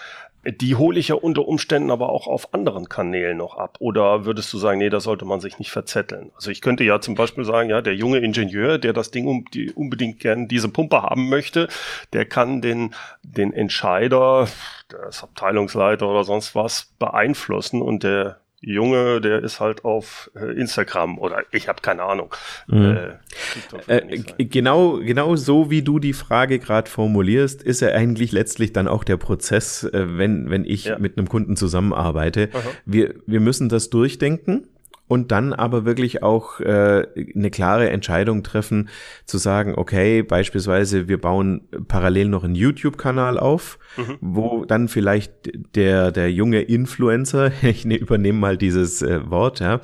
Die 0.48 0.76
hole 0.76 0.98
ich 0.98 1.08
ja 1.08 1.16
unter 1.16 1.46
Umständen 1.46 1.90
aber 1.90 2.10
auch 2.10 2.26
auf 2.26 2.54
anderen 2.54 2.88
Kanälen 2.88 3.38
noch 3.38 3.56
ab. 3.56 3.76
Oder 3.80 4.24
würdest 4.24 4.52
du 4.52 4.58
sagen, 4.58 4.78
nee, 4.78 4.90
da 4.90 5.00
sollte 5.00 5.24
man 5.24 5.40
sich 5.40 5.58
nicht 5.58 5.70
verzetteln? 5.70 6.30
Also 6.34 6.50
ich 6.50 6.60
könnte 6.60 6.84
ja 6.84 7.00
zum 7.00 7.14
Beispiel 7.14 7.44
sagen, 7.44 7.70
ja, 7.70 7.82
der 7.82 7.94
junge 7.94 8.18
Ingenieur, 8.18 8.78
der 8.78 8.92
das 8.92 9.10
Ding 9.10 9.26
um, 9.26 9.44
die, 9.52 9.72
unbedingt 9.72 10.20
gern 10.20 10.48
diese 10.48 10.68
Pumpe 10.68 11.02
haben 11.02 11.28
möchte, 11.28 11.68
der 12.12 12.26
kann 12.26 12.60
den, 12.60 12.94
den 13.22 13.52
Entscheider, 13.52 14.48
das 14.88 15.22
Abteilungsleiter 15.22 16.08
oder 16.08 16.24
sonst 16.24 16.54
was 16.54 16.92
beeinflussen 16.98 17.82
und 17.82 18.04
der 18.04 18.40
Junge, 18.60 19.20
der 19.20 19.42
ist 19.42 19.60
halt 19.60 19.84
auf 19.84 20.30
äh, 20.34 20.58
Instagram 20.58 21.18
oder 21.18 21.44
ich 21.52 21.68
habe 21.68 21.82
keine 21.82 22.02
Ahnung. 22.02 22.34
Mhm. 22.66 22.96
Äh, 23.86 23.96
äh, 23.96 24.24
genau, 24.44 24.98
genau 24.98 25.36
so 25.36 25.70
wie 25.70 25.82
du 25.82 25.98
die 25.98 26.14
Frage 26.14 26.58
gerade 26.58 26.90
formulierst, 26.90 27.62
ist 27.62 27.80
ja 27.80 27.88
eigentlich 27.88 28.32
letztlich 28.32 28.72
dann 28.72 28.88
auch 28.88 29.04
der 29.04 29.18
Prozess, 29.18 29.84
äh, 29.84 30.18
wenn 30.18 30.48
wenn 30.50 30.64
ich 30.64 30.86
ja. 30.86 30.98
mit 30.98 31.18
einem 31.18 31.28
Kunden 31.28 31.56
zusammenarbeite. 31.56 32.48
Wir 32.86 33.14
wir 33.26 33.40
müssen 33.40 33.68
das 33.68 33.90
durchdenken 33.90 34.66
und 35.08 35.32
dann 35.32 35.52
aber 35.52 35.84
wirklich 35.84 36.22
auch 36.22 36.60
äh, 36.60 37.06
eine 37.34 37.50
klare 37.50 37.90
Entscheidung 37.90 38.42
treffen, 38.42 38.88
zu 39.24 39.38
sagen, 39.38 39.74
okay, 39.76 40.22
beispielsweise 40.22 41.08
wir 41.08 41.20
bauen 41.20 41.62
parallel 41.88 42.28
noch 42.28 42.44
einen 42.44 42.54
YouTube-Kanal 42.54 43.38
auf, 43.38 43.78
mhm. 43.96 44.18
wo 44.20 44.64
dann 44.64 44.88
vielleicht 44.88 45.32
der, 45.74 46.12
der 46.12 46.32
junge 46.32 46.62
Influencer, 46.62 47.52
ich 47.62 47.84
ne, 47.84 47.96
übernehme 47.96 48.38
mal 48.38 48.56
dieses 48.56 49.02
äh, 49.02 49.30
Wort, 49.30 49.60
ja, 49.60 49.80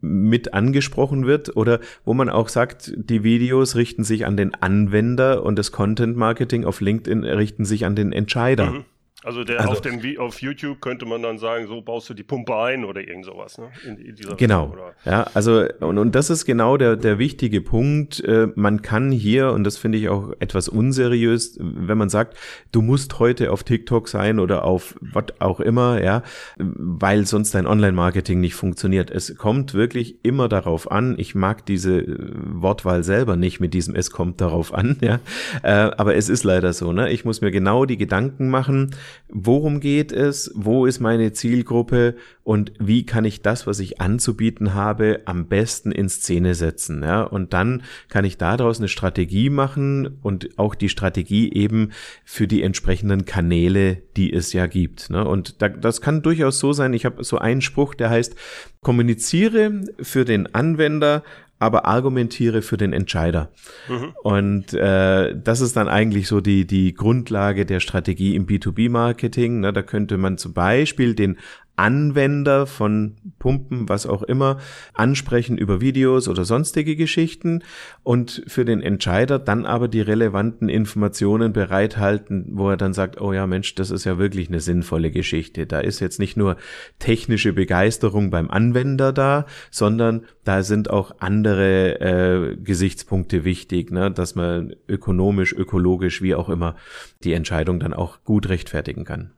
mit 0.00 0.54
angesprochen 0.54 1.26
wird 1.26 1.56
oder 1.56 1.80
wo 2.04 2.14
man 2.14 2.28
auch 2.28 2.48
sagt, 2.48 2.92
die 2.96 3.24
Videos 3.24 3.74
richten 3.74 4.04
sich 4.04 4.26
an 4.26 4.36
den 4.36 4.54
Anwender 4.54 5.42
und 5.42 5.58
das 5.58 5.72
Content 5.72 6.16
Marketing 6.16 6.64
auf 6.64 6.80
LinkedIn 6.80 7.24
richten 7.24 7.64
sich 7.64 7.84
an 7.84 7.96
den 7.96 8.12
Entscheider. 8.12 8.70
Mhm. 8.70 8.84
Also 9.24 9.42
der 9.42 9.58
also, 9.58 9.72
auf 9.72 9.80
dem 9.80 10.00
auf 10.18 10.40
YouTube 10.40 10.80
könnte 10.80 11.04
man 11.04 11.22
dann 11.22 11.38
sagen, 11.38 11.66
so 11.66 11.80
baust 11.80 12.08
du 12.08 12.14
die 12.14 12.22
Pumpe 12.22 12.54
ein 12.54 12.84
oder 12.84 13.00
irgend 13.00 13.24
sowas, 13.24 13.58
ne? 13.58 13.68
In, 13.84 13.96
in 13.96 14.14
genau. 14.36 14.66
Richtung, 14.66 14.82
ja, 15.04 15.26
also 15.34 15.64
und, 15.80 15.98
und 15.98 16.14
das 16.14 16.30
ist 16.30 16.44
genau 16.44 16.76
der 16.76 16.94
der 16.94 17.18
wichtige 17.18 17.60
Punkt. 17.60 18.22
Äh, 18.22 18.46
man 18.54 18.80
kann 18.80 19.10
hier 19.10 19.50
und 19.50 19.64
das 19.64 19.76
finde 19.76 19.98
ich 19.98 20.08
auch 20.08 20.34
etwas 20.38 20.68
unseriös, 20.68 21.58
wenn 21.60 21.98
man 21.98 22.10
sagt, 22.10 22.36
du 22.70 22.80
musst 22.80 23.18
heute 23.18 23.50
auf 23.50 23.64
TikTok 23.64 24.08
sein 24.08 24.38
oder 24.38 24.62
auf 24.62 24.94
was 25.00 25.24
auch 25.40 25.58
immer, 25.58 26.00
ja, 26.00 26.22
weil 26.56 27.26
sonst 27.26 27.56
dein 27.56 27.66
Online-Marketing 27.66 28.38
nicht 28.38 28.54
funktioniert. 28.54 29.10
Es 29.10 29.36
kommt 29.36 29.74
wirklich 29.74 30.24
immer 30.24 30.48
darauf 30.48 30.92
an. 30.92 31.16
Ich 31.18 31.34
mag 31.34 31.66
diese 31.66 31.98
äh, 31.98 32.16
Wortwahl 32.36 33.02
selber 33.02 33.34
nicht 33.34 33.58
mit 33.58 33.74
diesem 33.74 33.96
es 33.96 34.12
kommt 34.12 34.40
darauf 34.40 34.72
an, 34.72 34.96
ja, 35.00 35.18
äh, 35.64 35.70
aber 35.70 36.14
es 36.14 36.28
ist 36.28 36.44
leider 36.44 36.72
so, 36.72 36.92
ne? 36.92 37.10
Ich 37.10 37.24
muss 37.24 37.40
mir 37.40 37.50
genau 37.50 37.84
die 37.84 37.96
Gedanken 37.96 38.48
machen 38.48 38.92
worum 39.28 39.80
geht 39.80 40.12
es, 40.12 40.50
wo 40.54 40.86
ist 40.86 41.00
meine 41.00 41.32
Zielgruppe 41.32 42.16
und 42.44 42.72
wie 42.78 43.04
kann 43.04 43.24
ich 43.24 43.42
das, 43.42 43.66
was 43.66 43.78
ich 43.78 44.00
anzubieten 44.00 44.72
habe, 44.72 45.20
am 45.26 45.48
besten 45.48 45.92
in 45.92 46.08
Szene 46.08 46.54
setzen. 46.54 47.02
Ja? 47.02 47.22
Und 47.22 47.52
dann 47.52 47.82
kann 48.08 48.24
ich 48.24 48.38
daraus 48.38 48.78
eine 48.78 48.88
Strategie 48.88 49.50
machen 49.50 50.18
und 50.22 50.58
auch 50.58 50.74
die 50.74 50.88
Strategie 50.88 51.52
eben 51.52 51.90
für 52.24 52.46
die 52.46 52.62
entsprechenden 52.62 53.26
Kanäle, 53.26 53.98
die 54.16 54.32
es 54.32 54.52
ja 54.52 54.66
gibt. 54.66 55.10
Ne? 55.10 55.26
Und 55.26 55.60
da, 55.60 55.68
das 55.68 56.00
kann 56.00 56.22
durchaus 56.22 56.58
so 56.58 56.72
sein, 56.72 56.94
ich 56.94 57.04
habe 57.04 57.22
so 57.22 57.38
einen 57.38 57.60
Spruch, 57.60 57.94
der 57.94 58.10
heißt, 58.10 58.34
kommuniziere 58.80 59.82
für 60.00 60.24
den 60.24 60.54
Anwender 60.54 61.22
aber 61.58 61.86
argumentiere 61.86 62.62
für 62.62 62.76
den 62.76 62.92
Entscheider. 62.92 63.50
Mhm. 63.88 64.12
Und 64.22 64.74
äh, 64.74 65.34
das 65.36 65.60
ist 65.60 65.76
dann 65.76 65.88
eigentlich 65.88 66.28
so 66.28 66.40
die, 66.40 66.66
die 66.66 66.94
Grundlage 66.94 67.66
der 67.66 67.80
Strategie 67.80 68.36
im 68.36 68.46
B2B-Marketing. 68.46 69.62
Da 69.62 69.82
könnte 69.82 70.18
man 70.18 70.38
zum 70.38 70.52
Beispiel 70.52 71.14
den 71.14 71.38
Anwender 71.78 72.66
von 72.66 73.16
Pumpen, 73.38 73.88
was 73.88 74.06
auch 74.06 74.22
immer, 74.22 74.58
ansprechen 74.94 75.56
über 75.56 75.80
Videos 75.80 76.28
oder 76.28 76.44
sonstige 76.44 76.96
Geschichten 76.96 77.62
und 78.02 78.42
für 78.48 78.64
den 78.64 78.82
Entscheider 78.82 79.38
dann 79.38 79.64
aber 79.64 79.86
die 79.86 80.00
relevanten 80.00 80.68
Informationen 80.68 81.52
bereithalten, 81.52 82.46
wo 82.50 82.70
er 82.70 82.76
dann 82.76 82.92
sagt, 82.92 83.20
oh 83.20 83.32
ja 83.32 83.46
Mensch, 83.46 83.76
das 83.76 83.90
ist 83.90 84.04
ja 84.04 84.18
wirklich 84.18 84.48
eine 84.48 84.60
sinnvolle 84.60 85.12
Geschichte. 85.12 85.66
Da 85.66 85.78
ist 85.78 86.00
jetzt 86.00 86.18
nicht 86.18 86.36
nur 86.36 86.56
technische 86.98 87.52
Begeisterung 87.52 88.30
beim 88.30 88.50
Anwender 88.50 89.12
da, 89.12 89.46
sondern 89.70 90.24
da 90.44 90.64
sind 90.64 90.90
auch 90.90 91.12
andere 91.20 92.00
äh, 92.00 92.56
Gesichtspunkte 92.56 93.44
wichtig, 93.44 93.92
ne? 93.92 94.10
dass 94.10 94.34
man 94.34 94.74
ökonomisch, 94.88 95.52
ökologisch, 95.52 96.22
wie 96.22 96.34
auch 96.34 96.48
immer, 96.48 96.74
die 97.22 97.34
Entscheidung 97.34 97.78
dann 97.78 97.94
auch 97.94 98.24
gut 98.24 98.48
rechtfertigen 98.48 99.04
kann 99.04 99.30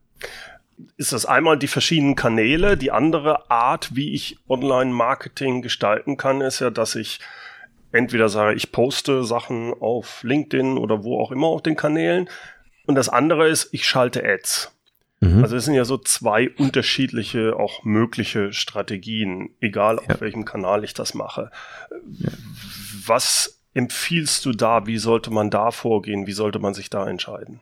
ist 0.96 1.12
das 1.12 1.26
einmal 1.26 1.58
die 1.58 1.68
verschiedenen 1.68 2.16
Kanäle. 2.16 2.76
Die 2.76 2.90
andere 2.90 3.50
Art, 3.50 3.94
wie 3.94 4.14
ich 4.14 4.38
Online-Marketing 4.48 5.62
gestalten 5.62 6.16
kann, 6.16 6.40
ist 6.40 6.60
ja, 6.60 6.70
dass 6.70 6.94
ich 6.94 7.20
entweder 7.92 8.28
sage 8.28 8.54
ich 8.54 8.72
poste 8.72 9.24
Sachen 9.24 9.74
auf 9.74 10.22
LinkedIn 10.22 10.78
oder 10.78 11.02
wo 11.04 11.20
auch 11.20 11.32
immer 11.32 11.48
auf 11.48 11.62
den 11.62 11.76
Kanälen. 11.76 12.28
Und 12.86 12.94
das 12.94 13.08
andere 13.08 13.48
ist, 13.48 13.68
ich 13.72 13.86
schalte 13.86 14.24
Ads. 14.24 14.72
Mhm. 15.20 15.42
Also 15.42 15.56
es 15.56 15.64
sind 15.64 15.74
ja 15.74 15.84
so 15.84 15.98
zwei 15.98 16.50
unterschiedliche, 16.50 17.56
auch 17.56 17.84
mögliche 17.84 18.52
Strategien, 18.52 19.50
egal 19.60 19.98
auf 19.98 20.08
ja. 20.08 20.20
welchem 20.20 20.44
Kanal 20.44 20.84
ich 20.84 20.94
das 20.94 21.14
mache. 21.14 21.50
Ja. 22.18 22.30
Was 23.06 23.60
empfiehlst 23.74 24.44
du 24.44 24.52
da? 24.52 24.86
Wie 24.86 24.98
sollte 24.98 25.30
man 25.30 25.50
da 25.50 25.70
vorgehen? 25.70 26.26
Wie 26.26 26.32
sollte 26.32 26.58
man 26.58 26.74
sich 26.74 26.90
da 26.90 27.08
entscheiden? 27.08 27.60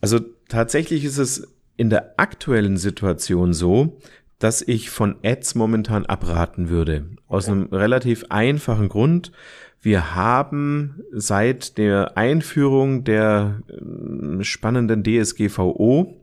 Also 0.00 0.20
tatsächlich 0.48 1.04
ist 1.04 1.18
es 1.18 1.48
in 1.76 1.90
der 1.90 2.14
aktuellen 2.18 2.76
Situation 2.76 3.52
so, 3.52 3.98
dass 4.38 4.62
ich 4.62 4.90
von 4.90 5.16
Ads 5.24 5.54
momentan 5.54 6.06
abraten 6.06 6.68
würde. 6.68 7.06
Aus 7.26 7.48
einem 7.48 7.64
relativ 7.72 8.26
einfachen 8.30 8.88
Grund. 8.88 9.32
Wir 9.80 10.14
haben 10.14 11.02
seit 11.12 11.78
der 11.78 12.16
Einführung 12.16 13.04
der 13.04 13.62
ähm, 13.70 14.42
spannenden 14.42 15.04
DSGVO 15.04 16.20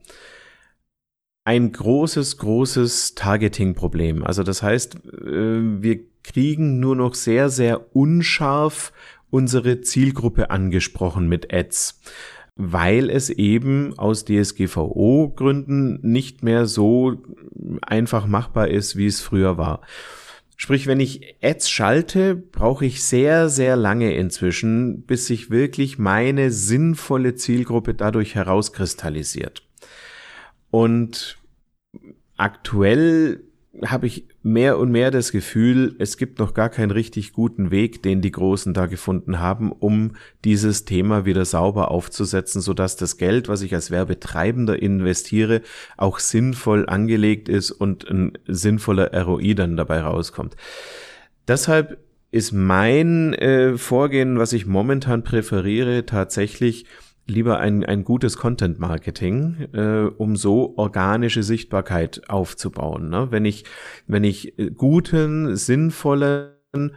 ein 1.46 1.72
großes, 1.72 2.38
großes 2.38 3.16
Targeting-Problem. 3.16 4.24
Also 4.24 4.44
das 4.44 4.64
heißt, 4.64 4.96
äh, 4.96 5.82
wir 5.82 6.00
kriegen 6.24 6.80
nur 6.80 6.96
noch 6.96 7.14
sehr, 7.14 7.50
sehr 7.50 7.96
unscharf 7.96 8.92
unsere 9.30 9.82
Zielgruppe 9.82 10.50
angesprochen 10.50 11.28
mit 11.28 11.54
Ads 11.54 12.02
weil 12.56 13.10
es 13.10 13.30
eben 13.30 13.98
aus 14.00 14.26
DSGVO-Gründen 14.26 16.00
nicht 16.02 16.44
mehr 16.44 16.66
so 16.66 17.22
einfach 17.82 18.28
machbar 18.28 18.70
ist, 18.70 18.96
wie 18.96 19.08
es 19.08 19.22
früher 19.22 19.58
war. 19.58 19.82
Sprich, 20.58 20.88
wenn 20.88 21.02
ich 21.02 21.36
Ads 21.44 21.70
schalte, 21.70 22.34
brauche 22.36 22.86
ich 22.86 23.04
sehr, 23.04 23.50
sehr 23.50 23.76
lange 23.76 24.16
inzwischen, 24.16 25.02
bis 25.02 25.28
sich 25.28 25.50
wirklich 25.50 25.98
meine 26.00 26.50
sinnvolle 26.50 27.36
Zielgruppe 27.36 27.94
dadurch 27.94 28.36
herauskristallisiert. 28.36 29.68
Und 30.72 31.38
aktuell 32.38 33.44
habe 33.84 34.08
ich 34.08 34.28
mehr 34.46 34.78
und 34.78 34.92
mehr 34.92 35.10
das 35.10 35.32
Gefühl, 35.32 35.96
es 35.98 36.18
gibt 36.18 36.38
noch 36.38 36.54
gar 36.54 36.70
keinen 36.70 36.92
richtig 36.92 37.34
guten 37.34 37.72
Weg, 37.72 38.04
den 38.04 38.22
die 38.22 38.30
Großen 38.30 38.76
da 38.76 38.86
gefunden 38.86 39.40
haben, 39.40 39.72
um 39.72 40.12
dieses 40.44 40.86
Thema 40.86 41.26
wieder 41.26 41.46
sauber 41.46 41.90
aufzusetzen, 41.90 42.62
sodass 42.62 42.96
das 42.96 43.18
Geld, 43.18 43.48
was 43.48 43.64
ich 43.64 43.74
als 43.74 43.90
Werbetreibender 43.90 44.80
investiere, 44.80 45.64
auch 45.98 46.20
sinnvoll 46.20 46.88
angelegt 46.88 47.50
ist 47.50 47.72
und 47.72 48.08
ein 48.08 48.34
sinnvoller 48.46 49.20
ROI 49.20 49.56
dann 49.56 49.78
dabei 49.78 50.02
rauskommt. 50.02 50.56
Deshalb 51.48 51.98
ist 52.30 52.52
mein 52.52 53.34
äh, 53.34 53.80
Vorgehen, 53.80 54.38
was 54.38 54.54
ich 54.54 54.68
momentan 54.68 55.24
präferiere, 55.24 56.06
tatsächlich 56.06 56.86
lieber 57.28 57.60
ein, 57.60 57.84
ein 57.84 58.04
gutes 58.04 58.38
Content-Marketing, 58.38 59.68
äh, 59.74 60.10
um 60.18 60.36
so 60.36 60.78
organische 60.78 61.44
Sichtbarkeit 61.44 62.30
aufzubauen. 62.30 63.10
Ne? 63.10 63.28
Wenn 63.32 63.46
ich, 63.46 63.66
wenn 64.08 64.24
ich 64.24 64.54
guten, 64.76 65.56
sinnvollen, 65.56 66.52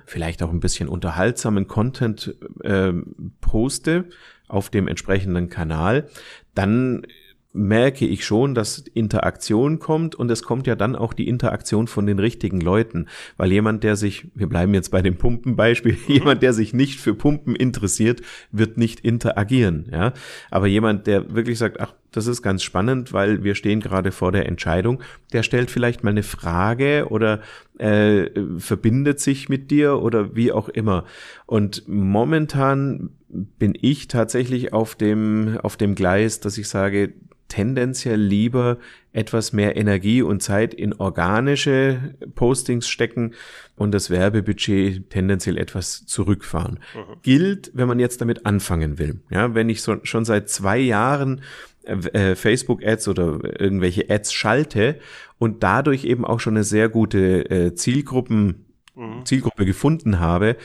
vielleicht 0.06 0.42
auch 0.42 0.50
ein 0.50 0.60
bisschen 0.60 0.88
unterhaltsamen 0.88 1.68
Content 1.68 2.34
äh, 2.62 2.92
poste 3.40 4.06
auf 4.48 4.70
dem 4.70 4.88
entsprechenden 4.88 5.48
Kanal, 5.48 6.08
dann 6.54 7.06
merke 7.52 8.06
ich 8.06 8.24
schon, 8.24 8.54
dass 8.54 8.78
Interaktion 8.78 9.78
kommt 9.78 10.14
und 10.14 10.30
es 10.30 10.42
kommt 10.42 10.66
ja 10.66 10.76
dann 10.76 10.96
auch 10.96 11.12
die 11.12 11.28
Interaktion 11.28 11.86
von 11.86 12.06
den 12.06 12.18
richtigen 12.18 12.60
Leuten, 12.60 13.06
weil 13.36 13.50
jemand, 13.50 13.84
der 13.84 13.96
sich, 13.96 14.26
wir 14.34 14.48
bleiben 14.48 14.74
jetzt 14.74 14.90
bei 14.90 15.02
dem 15.02 15.16
Pumpenbeispiel, 15.16 15.96
jemand, 16.06 16.42
der 16.42 16.52
sich 16.52 16.74
nicht 16.74 17.00
für 17.00 17.14
Pumpen 17.14 17.56
interessiert, 17.56 18.20
wird 18.52 18.76
nicht 18.76 19.00
interagieren, 19.00 19.88
ja. 19.90 20.12
Aber 20.50 20.66
jemand, 20.66 21.06
der 21.06 21.34
wirklich 21.34 21.58
sagt, 21.58 21.80
ach, 21.80 21.94
das 22.12 22.26
ist 22.26 22.42
ganz 22.42 22.62
spannend, 22.62 23.12
weil 23.12 23.44
wir 23.44 23.54
stehen 23.54 23.80
gerade 23.80 24.12
vor 24.12 24.32
der 24.32 24.46
Entscheidung, 24.46 25.02
der 25.32 25.42
stellt 25.42 25.70
vielleicht 25.70 26.04
mal 26.04 26.10
eine 26.10 26.22
Frage 26.22 27.06
oder 27.10 27.40
äh, 27.78 28.30
verbindet 28.58 29.20
sich 29.20 29.48
mit 29.48 29.70
dir 29.70 30.00
oder 30.00 30.34
wie 30.34 30.52
auch 30.52 30.68
immer. 30.68 31.04
Und 31.46 31.86
momentan 31.86 33.10
bin 33.28 33.76
ich 33.80 34.08
tatsächlich 34.08 34.72
auf 34.72 34.94
dem, 34.94 35.58
auf 35.62 35.76
dem 35.76 35.94
Gleis, 35.94 36.40
dass 36.40 36.56
ich 36.58 36.68
sage, 36.68 37.12
tendenziell 37.48 38.20
lieber 38.20 38.78
etwas 39.12 39.52
mehr 39.52 39.76
Energie 39.76 40.22
und 40.22 40.42
Zeit 40.42 40.74
in 40.74 40.92
organische 40.92 42.14
Postings 42.34 42.88
stecken 42.88 43.34
und 43.74 43.92
das 43.92 44.10
Werbebudget 44.10 45.10
tendenziell 45.10 45.56
etwas 45.56 46.04
zurückfahren. 46.06 46.78
Mhm. 46.94 47.16
Gilt, 47.22 47.70
wenn 47.74 47.88
man 47.88 47.98
jetzt 47.98 48.20
damit 48.20 48.46
anfangen 48.46 48.98
will. 48.98 49.20
Ja, 49.30 49.54
wenn 49.54 49.70
ich 49.70 49.82
so, 49.82 49.96
schon 50.02 50.24
seit 50.24 50.50
zwei 50.50 50.78
Jahren 50.78 51.40
äh, 51.88 52.36
Facebook-Ads 52.36 53.08
oder 53.08 53.60
irgendwelche 53.60 54.08
Ads 54.10 54.32
schalte 54.32 55.00
und 55.38 55.62
dadurch 55.62 56.04
eben 56.04 56.24
auch 56.24 56.40
schon 56.40 56.54
eine 56.54 56.64
sehr 56.64 56.88
gute 56.88 57.50
äh, 57.50 57.74
Zielgruppen, 57.74 58.66
mhm. 58.94 59.24
Zielgruppe 59.24 59.64
gefunden 59.64 60.20
habe, 60.20 60.56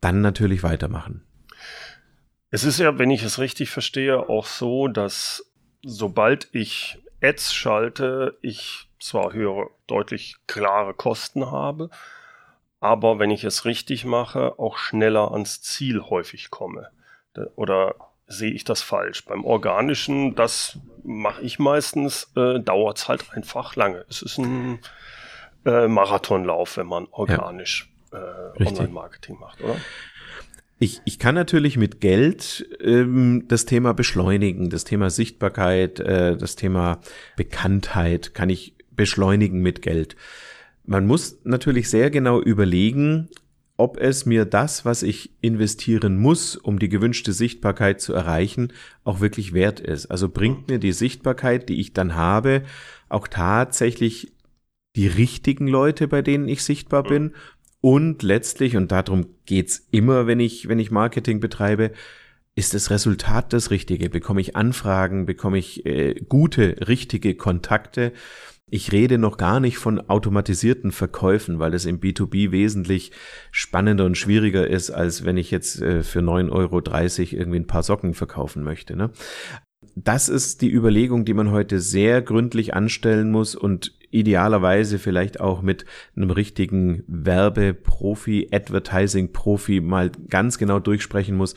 dann 0.00 0.20
natürlich 0.20 0.62
weitermachen. 0.62 1.24
Es 2.50 2.64
ist 2.64 2.78
ja, 2.80 2.98
wenn 2.98 3.10
ich 3.10 3.22
es 3.22 3.38
richtig 3.38 3.70
verstehe, 3.70 4.28
auch 4.28 4.46
so, 4.46 4.88
dass 4.88 5.52
sobald 5.82 6.48
ich 6.52 6.98
Ads 7.22 7.54
schalte, 7.54 8.38
ich 8.42 8.88
zwar 8.98 9.32
höhere, 9.32 9.70
deutlich 9.86 10.36
klare 10.46 10.94
Kosten 10.94 11.50
habe, 11.50 11.90
aber 12.80 13.18
wenn 13.18 13.30
ich 13.30 13.44
es 13.44 13.64
richtig 13.64 14.04
mache, 14.04 14.58
auch 14.58 14.78
schneller 14.78 15.32
ans 15.32 15.60
Ziel 15.60 16.02
häufig 16.02 16.50
komme. 16.50 16.88
Oder 17.54 17.94
sehe 18.30 18.52
ich 18.52 18.64
das 18.64 18.80
falsch? 18.80 19.24
Beim 19.26 19.44
Organischen, 19.44 20.34
das 20.34 20.78
mache 21.04 21.42
ich 21.42 21.58
meistens, 21.58 22.30
äh, 22.36 22.60
dauert 22.60 22.98
es 22.98 23.08
halt 23.08 23.24
einfach 23.34 23.76
lange. 23.76 24.04
Es 24.08 24.22
ist 24.22 24.38
ein 24.38 24.78
äh, 25.66 25.88
Marathonlauf, 25.88 26.76
wenn 26.76 26.86
man 26.86 27.06
organisch 27.10 27.90
ja, 28.12 28.52
äh, 28.58 28.64
Online-Marketing 28.64 29.38
macht, 29.38 29.60
oder? 29.60 29.76
Ich, 30.78 31.02
ich 31.04 31.18
kann 31.18 31.34
natürlich 31.34 31.76
mit 31.76 32.00
Geld 32.00 32.66
ähm, 32.80 33.44
das 33.48 33.66
Thema 33.66 33.92
beschleunigen, 33.92 34.70
das 34.70 34.84
Thema 34.84 35.10
Sichtbarkeit, 35.10 36.00
äh, 36.00 36.38
das 36.38 36.56
Thema 36.56 37.00
Bekanntheit 37.36 38.32
kann 38.32 38.48
ich 38.48 38.74
beschleunigen 38.92 39.60
mit 39.60 39.82
Geld. 39.82 40.16
Man 40.86 41.06
muss 41.06 41.38
natürlich 41.44 41.90
sehr 41.90 42.10
genau 42.10 42.40
überlegen, 42.40 43.28
ob 43.80 43.96
es 43.96 44.26
mir 44.26 44.44
das, 44.44 44.84
was 44.84 45.02
ich 45.02 45.32
investieren 45.40 46.18
muss, 46.18 46.54
um 46.54 46.78
die 46.78 46.90
gewünschte 46.90 47.32
Sichtbarkeit 47.32 48.00
zu 48.00 48.12
erreichen, 48.12 48.74
auch 49.04 49.20
wirklich 49.20 49.54
wert 49.54 49.80
ist. 49.80 50.06
Also 50.06 50.28
bringt 50.28 50.68
mir 50.68 50.78
die 50.78 50.92
Sichtbarkeit, 50.92 51.70
die 51.70 51.80
ich 51.80 51.94
dann 51.94 52.14
habe, 52.14 52.62
auch 53.08 53.26
tatsächlich 53.26 54.34
die 54.96 55.06
richtigen 55.06 55.66
Leute, 55.66 56.08
bei 56.08 56.20
denen 56.20 56.46
ich 56.46 56.62
sichtbar 56.62 57.04
bin, 57.04 57.32
und 57.80 58.22
letztlich, 58.22 58.76
und 58.76 58.92
darum 58.92 59.26
geht's 59.46 59.88
immer, 59.90 60.26
wenn 60.26 60.38
ich, 60.38 60.68
wenn 60.68 60.78
ich 60.78 60.90
Marketing 60.90 61.40
betreibe, 61.40 61.92
ist 62.54 62.74
das 62.74 62.90
Resultat 62.90 63.54
das 63.54 63.70
Richtige? 63.70 64.10
Bekomme 64.10 64.42
ich 64.42 64.54
Anfragen? 64.56 65.24
Bekomme 65.24 65.56
ich 65.56 65.86
äh, 65.86 66.14
gute, 66.28 66.76
richtige 66.86 67.34
Kontakte? 67.34 68.12
Ich 68.70 68.92
rede 68.92 69.18
noch 69.18 69.36
gar 69.36 69.58
nicht 69.58 69.78
von 69.78 70.00
automatisierten 70.08 70.92
Verkäufen, 70.92 71.58
weil 71.58 71.74
es 71.74 71.86
im 71.86 72.00
B2B 72.00 72.52
wesentlich 72.52 73.10
spannender 73.50 74.04
und 74.04 74.16
schwieriger 74.16 74.66
ist, 74.66 74.90
als 74.90 75.24
wenn 75.24 75.36
ich 75.36 75.50
jetzt 75.50 75.82
äh, 75.82 76.02
für 76.02 76.20
9,30 76.20 76.50
Euro 76.52 77.40
irgendwie 77.40 77.58
ein 77.58 77.66
paar 77.66 77.82
Socken 77.82 78.14
verkaufen 78.14 78.62
möchte. 78.62 78.94
Ne? 78.94 79.10
Das 79.96 80.28
ist 80.28 80.62
die 80.62 80.70
Überlegung, 80.70 81.24
die 81.24 81.34
man 81.34 81.50
heute 81.50 81.80
sehr 81.80 82.22
gründlich 82.22 82.74
anstellen 82.74 83.30
muss 83.30 83.56
und 83.56 83.92
idealerweise 84.10 84.98
vielleicht 84.98 85.40
auch 85.40 85.62
mit 85.62 85.84
einem 86.16 86.30
richtigen 86.30 87.02
Werbeprofi, 87.06 88.48
Advertising-Profi 88.52 89.80
mal 89.80 90.10
ganz 90.28 90.58
genau 90.58 90.78
durchsprechen 90.80 91.36
muss, 91.36 91.54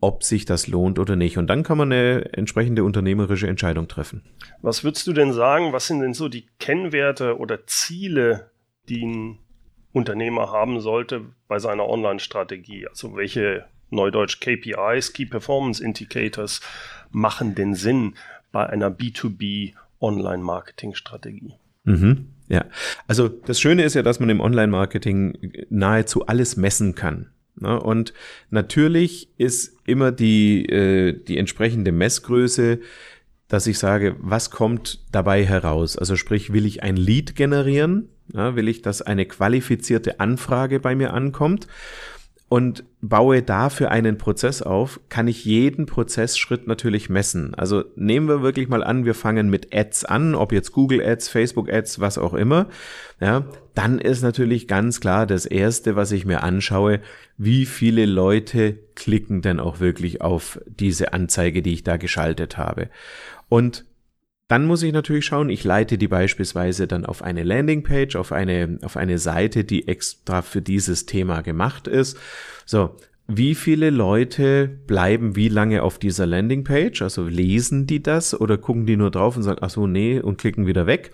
ob 0.00 0.24
sich 0.24 0.44
das 0.44 0.66
lohnt 0.66 0.98
oder 0.98 1.16
nicht. 1.16 1.38
Und 1.38 1.48
dann 1.48 1.62
kann 1.62 1.78
man 1.78 1.92
eine 1.92 2.32
entsprechende 2.32 2.84
unternehmerische 2.84 3.46
Entscheidung 3.46 3.88
treffen. 3.88 4.22
Was 4.62 4.82
würdest 4.82 5.06
du 5.06 5.12
denn 5.12 5.32
sagen, 5.32 5.72
was 5.72 5.86
sind 5.86 6.00
denn 6.00 6.14
so 6.14 6.28
die 6.28 6.46
Kennwerte 6.58 7.38
oder 7.38 7.66
Ziele, 7.66 8.50
die 8.88 9.04
ein 9.04 9.38
Unternehmer 9.92 10.50
haben 10.50 10.80
sollte 10.80 11.22
bei 11.48 11.58
seiner 11.58 11.88
Online-Strategie? 11.88 12.88
Also 12.88 13.14
welche 13.16 13.66
Neudeutsch 13.90 14.40
KPIs, 14.40 15.12
Key 15.12 15.26
Performance 15.26 15.82
Indicators, 15.84 16.60
machen 17.10 17.54
denn 17.54 17.74
Sinn 17.74 18.14
bei 18.52 18.66
einer 18.66 18.90
B2B 18.90 19.74
Online-Marketing-Strategie? 20.00 21.54
Mhm. 21.84 22.28
Ja, 22.48 22.64
also 23.06 23.28
das 23.28 23.60
Schöne 23.60 23.84
ist 23.84 23.94
ja, 23.94 24.02
dass 24.02 24.18
man 24.18 24.28
im 24.28 24.40
Online-Marketing 24.40 25.66
nahezu 25.68 26.26
alles 26.26 26.56
messen 26.56 26.94
kann. 26.94 27.30
Ne? 27.60 27.80
Und 27.80 28.12
natürlich 28.50 29.28
ist 29.38 29.76
immer 29.86 30.12
die, 30.12 30.66
äh, 30.66 31.12
die 31.12 31.38
entsprechende 31.38 31.92
Messgröße 31.92 32.80
dass 33.50 33.66
ich 33.66 33.80
sage, 33.80 34.14
was 34.20 34.50
kommt 34.50 35.00
dabei 35.10 35.44
heraus? 35.44 35.98
Also 35.98 36.14
sprich, 36.14 36.52
will 36.52 36.64
ich 36.64 36.84
ein 36.84 36.96
Lead 36.96 37.34
generieren? 37.34 38.08
Ja, 38.32 38.54
will 38.54 38.68
ich, 38.68 38.80
dass 38.80 39.02
eine 39.02 39.26
qualifizierte 39.26 40.20
Anfrage 40.20 40.78
bei 40.78 40.94
mir 40.94 41.12
ankommt? 41.12 41.66
Und 42.50 42.82
baue 43.00 43.42
dafür 43.42 43.92
einen 43.92 44.18
Prozess 44.18 44.60
auf, 44.60 44.98
kann 45.08 45.28
ich 45.28 45.44
jeden 45.44 45.86
Prozessschritt 45.86 46.66
natürlich 46.66 47.08
messen. 47.08 47.54
Also 47.54 47.84
nehmen 47.94 48.26
wir 48.26 48.42
wirklich 48.42 48.68
mal 48.68 48.82
an, 48.82 49.04
wir 49.04 49.14
fangen 49.14 49.50
mit 49.50 49.72
Ads 49.72 50.04
an, 50.04 50.34
ob 50.34 50.52
jetzt 50.52 50.72
Google 50.72 51.00
Ads, 51.00 51.28
Facebook 51.28 51.72
Ads, 51.72 52.00
was 52.00 52.18
auch 52.18 52.34
immer. 52.34 52.66
Ja, 53.20 53.46
dann 53.74 54.00
ist 54.00 54.22
natürlich 54.22 54.66
ganz 54.66 55.00
klar 55.00 55.28
das 55.28 55.46
erste, 55.46 55.94
was 55.94 56.10
ich 56.10 56.24
mir 56.24 56.42
anschaue, 56.42 56.98
wie 57.38 57.66
viele 57.66 58.04
Leute 58.04 58.80
klicken 58.96 59.42
denn 59.42 59.60
auch 59.60 59.78
wirklich 59.78 60.20
auf 60.20 60.60
diese 60.66 61.12
Anzeige, 61.12 61.62
die 61.62 61.74
ich 61.74 61.84
da 61.84 61.98
geschaltet 61.98 62.58
habe. 62.58 62.90
Und 63.48 63.84
dann 64.50 64.66
muss 64.66 64.82
ich 64.82 64.92
natürlich 64.92 65.26
schauen, 65.26 65.48
ich 65.48 65.62
leite 65.62 65.96
die 65.96 66.08
beispielsweise 66.08 66.88
dann 66.88 67.06
auf 67.06 67.22
eine 67.22 67.44
Landingpage, 67.44 68.16
auf 68.16 68.32
eine, 68.32 68.80
auf 68.82 68.96
eine 68.96 69.18
Seite, 69.18 69.62
die 69.62 69.86
extra 69.86 70.42
für 70.42 70.60
dieses 70.60 71.06
Thema 71.06 71.42
gemacht 71.42 71.86
ist. 71.86 72.18
So, 72.66 72.96
wie 73.28 73.54
viele 73.54 73.90
Leute 73.90 74.66
bleiben 74.66 75.36
wie 75.36 75.48
lange 75.48 75.84
auf 75.84 76.00
dieser 76.00 76.26
Landingpage? 76.26 77.00
Also 77.00 77.28
lesen 77.28 77.86
die 77.86 78.02
das 78.02 78.38
oder 78.38 78.58
gucken 78.58 78.86
die 78.86 78.96
nur 78.96 79.12
drauf 79.12 79.36
und 79.36 79.44
sagen, 79.44 79.60
ach 79.62 79.70
so, 79.70 79.86
nee, 79.86 80.18
und 80.18 80.38
klicken 80.38 80.66
wieder 80.66 80.88
weg? 80.88 81.12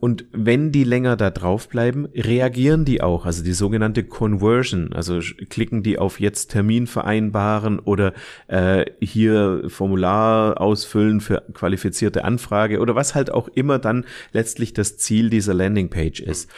Und 0.00 0.26
wenn 0.32 0.70
die 0.70 0.84
länger 0.84 1.16
da 1.16 1.30
drauf 1.30 1.68
bleiben, 1.68 2.06
reagieren 2.14 2.84
die 2.84 3.02
auch, 3.02 3.26
also 3.26 3.42
die 3.42 3.52
sogenannte 3.52 4.04
Conversion, 4.04 4.92
also 4.92 5.18
klicken 5.48 5.82
die 5.82 5.98
auf 5.98 6.20
jetzt 6.20 6.52
Termin 6.52 6.86
vereinbaren 6.86 7.80
oder 7.80 8.12
äh, 8.46 8.84
hier 9.00 9.64
Formular 9.66 10.60
ausfüllen 10.60 11.20
für 11.20 11.42
qualifizierte 11.52 12.24
Anfrage 12.24 12.78
oder 12.78 12.94
was 12.94 13.16
halt 13.16 13.32
auch 13.32 13.48
immer 13.48 13.80
dann 13.80 14.04
letztlich 14.32 14.72
das 14.72 14.98
Ziel 14.98 15.30
dieser 15.30 15.54
Landingpage 15.54 16.20
ist. 16.20 16.48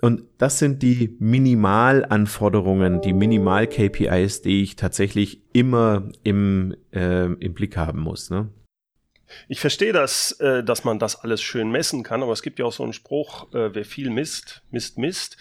Und 0.00 0.24
das 0.38 0.58
sind 0.58 0.82
die 0.82 1.16
Minimalanforderungen, 1.18 3.00
die 3.00 3.12
Minimal-KPIs, 3.12 4.42
die 4.42 4.62
ich 4.62 4.76
tatsächlich 4.76 5.42
immer 5.52 6.10
im, 6.22 6.74
äh, 6.92 7.26
im 7.26 7.54
Blick 7.54 7.76
haben 7.76 8.00
muss. 8.00 8.30
Ne? 8.30 8.48
Ich 9.48 9.60
verstehe 9.60 9.92
das, 9.92 10.32
äh, 10.40 10.62
dass 10.62 10.84
man 10.84 10.98
das 10.98 11.16
alles 11.16 11.42
schön 11.42 11.70
messen 11.70 12.02
kann, 12.02 12.22
aber 12.22 12.32
es 12.32 12.42
gibt 12.42 12.58
ja 12.58 12.64
auch 12.64 12.72
so 12.72 12.82
einen 12.82 12.92
Spruch, 12.92 13.52
äh, 13.54 13.74
wer 13.74 13.84
viel 13.84 14.10
misst, 14.10 14.62
misst, 14.70 14.98
misst. 14.98 15.36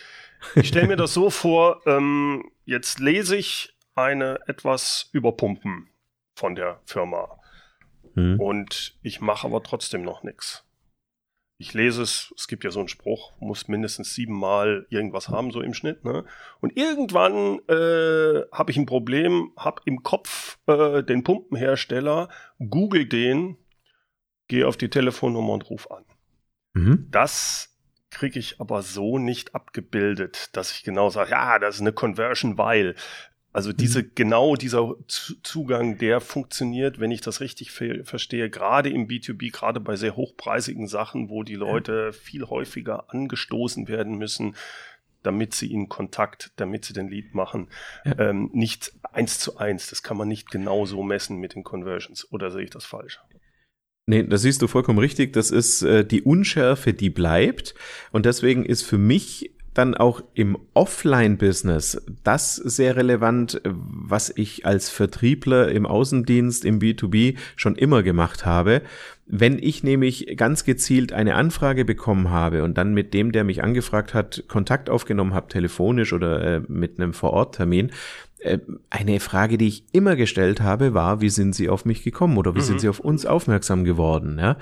Ich 0.56 0.68
stelle 0.70 0.88
mir 0.88 0.96
das 0.96 1.14
so 1.14 1.30
vor, 1.30 1.82
ähm, 1.86 2.50
jetzt 2.66 3.00
lese 3.00 3.36
ich 3.36 3.76
eine 3.96 4.40
etwas 4.48 5.10
überpumpen 5.12 5.90
von 6.36 6.56
der 6.56 6.82
Firma 6.86 7.40
hm. 8.14 8.40
und 8.40 8.98
ich 9.02 9.20
mache 9.20 9.46
aber 9.48 9.62
trotzdem 9.64 10.02
noch 10.02 10.24
nichts. 10.24 10.66
Ich 11.62 11.74
lese 11.74 12.02
es, 12.02 12.34
es 12.38 12.48
gibt 12.48 12.64
ja 12.64 12.72
so 12.72 12.80
einen 12.80 12.88
Spruch, 12.88 13.34
muss 13.42 13.68
mindestens 13.68 14.16
siebenmal 14.16 14.88
irgendwas 14.90 15.28
haben, 15.28 15.52
so 15.52 15.62
im 15.62 15.74
Schnitt. 15.74 16.06
Ne? 16.06 16.24
Und 16.62 16.78
irgendwann 16.78 17.60
äh, 17.68 18.46
habe 18.54 18.72
ich 18.72 18.78
ein 18.78 18.86
Problem, 18.86 19.52
habe 19.58 19.82
im 19.84 20.02
Kopf 20.02 20.58
äh, 20.68 21.04
den 21.04 21.26
Pumpenhersteller, 21.26 22.30
google 22.60 23.06
den 23.06 23.58
gehe 24.50 24.68
auf 24.68 24.76
die 24.76 24.90
Telefonnummer 24.90 25.54
und 25.54 25.70
ruf 25.70 25.90
an. 25.90 26.04
Mhm. 26.74 27.08
Das 27.10 27.70
kriege 28.10 28.40
ich 28.40 28.60
aber 28.60 28.82
so 28.82 29.18
nicht 29.18 29.56
abgebildet, 29.56 30.50
dass 30.54 30.72
ich 30.72 30.84
genau 30.84 31.10
sage, 31.10 31.32
ja, 31.32 31.60
das 31.60 31.76
ist 31.76 31.82
eine 31.82 31.94
Conversion, 31.94 32.58
weil. 32.58 32.96
Also 33.52 33.74
diese, 33.74 34.04
mhm. 34.04 34.12
genau 34.14 34.56
dieser 34.56 34.94
Zugang, 35.08 35.98
der 35.98 36.22
funktioniert, 36.22 37.00
wenn 37.00 37.10
ich 37.10 37.22
das 37.22 37.42
richtig 37.42 37.72
verstehe, 37.72 38.48
gerade 38.52 38.90
im 38.92 39.08
B2B, 39.08 39.52
gerade 39.52 39.80
bei 39.80 39.96
sehr 39.96 40.16
hochpreisigen 40.16 40.88
Sachen, 40.88 41.30
wo 41.30 41.42
die 41.42 41.56
Leute 41.56 42.14
viel 42.14 42.46
häufiger 42.46 43.12
angestoßen 43.12 43.88
werden 43.88 44.20
müssen, 44.20 44.56
damit 45.24 45.56
sie 45.56 45.66
ihnen 45.66 45.90
Kontakt, 45.90 46.52
damit 46.58 46.86
sie 46.86 46.94
den 46.94 47.10
Lead 47.10 47.34
machen. 47.34 47.70
Ja. 48.06 48.20
Ähm, 48.20 48.52
nicht 48.54 48.94
eins 49.12 49.40
zu 49.40 49.58
eins. 49.58 49.90
Das 49.90 50.04
kann 50.04 50.16
man 50.16 50.28
nicht 50.28 50.52
genau 50.52 50.86
so 50.86 51.02
messen 51.02 51.38
mit 51.38 51.56
den 51.56 51.64
Conversions. 51.64 52.32
Oder 52.32 52.52
sehe 52.52 52.64
ich 52.64 52.70
das 52.70 52.86
falsch? 52.86 53.20
Nee, 54.10 54.24
das 54.24 54.42
siehst 54.42 54.64
du 54.64 54.68
vollkommen 54.68 54.98
richtig. 54.98 55.34
Das 55.34 55.52
ist 55.52 55.84
äh, 55.84 56.04
die 56.04 56.24
Unschärfe, 56.24 56.94
die 56.94 57.12
bleibt. 57.12 57.76
Und 58.12 58.26
deswegen 58.26 58.66
ist 58.66 58.82
für 58.82 58.98
mich 58.98 59.52
dann 59.76 59.94
auch 59.94 60.24
im 60.34 60.58
Offline-Business 60.74 62.02
das 62.24 62.56
sehr 62.56 62.96
relevant, 62.96 63.62
was 63.64 64.34
ich 64.36 64.66
als 64.66 64.90
Vertriebler 64.90 65.70
im 65.70 65.86
Außendienst, 65.86 66.66
im 66.66 66.80
B2B 66.80 67.38
schon 67.56 67.76
immer 67.76 68.02
gemacht 68.02 68.48
habe. 68.48 68.82
Wenn 69.28 69.60
ich 69.60 69.84
nämlich 69.84 70.36
ganz 70.38 70.64
gezielt 70.64 71.14
eine 71.14 71.36
Anfrage 71.36 71.86
bekommen 71.86 72.32
habe 72.32 72.64
und 72.64 72.80
dann 72.80 72.96
mit 72.96 73.14
dem, 73.14 73.32
der 73.32 73.44
mich 73.44 73.64
angefragt 73.64 74.16
hat, 74.16 74.46
Kontakt 74.48 74.90
aufgenommen 74.90 75.36
habe, 75.36 75.50
telefonisch 75.50 76.14
oder 76.14 76.56
äh, 76.56 76.62
mit 76.68 77.00
einem 77.00 77.14
Vororttermin, 77.14 77.92
eine 78.90 79.20
Frage, 79.20 79.58
die 79.58 79.68
ich 79.68 79.84
immer 79.92 80.16
gestellt 80.16 80.62
habe, 80.62 80.94
war, 80.94 81.22
wie 81.22 81.30
sind 81.30 81.56
Sie 81.56 81.70
auf 81.70 81.86
mich 81.86 82.04
gekommen 82.04 82.38
oder 82.38 82.56
wie 82.56 82.60
mhm. 82.60 82.64
sind 82.64 82.82
Sie 82.82 82.90
auf 82.90 83.00
uns 83.00 83.26
aufmerksam 83.26 83.84
geworden? 83.84 84.38
Ja? 84.40 84.58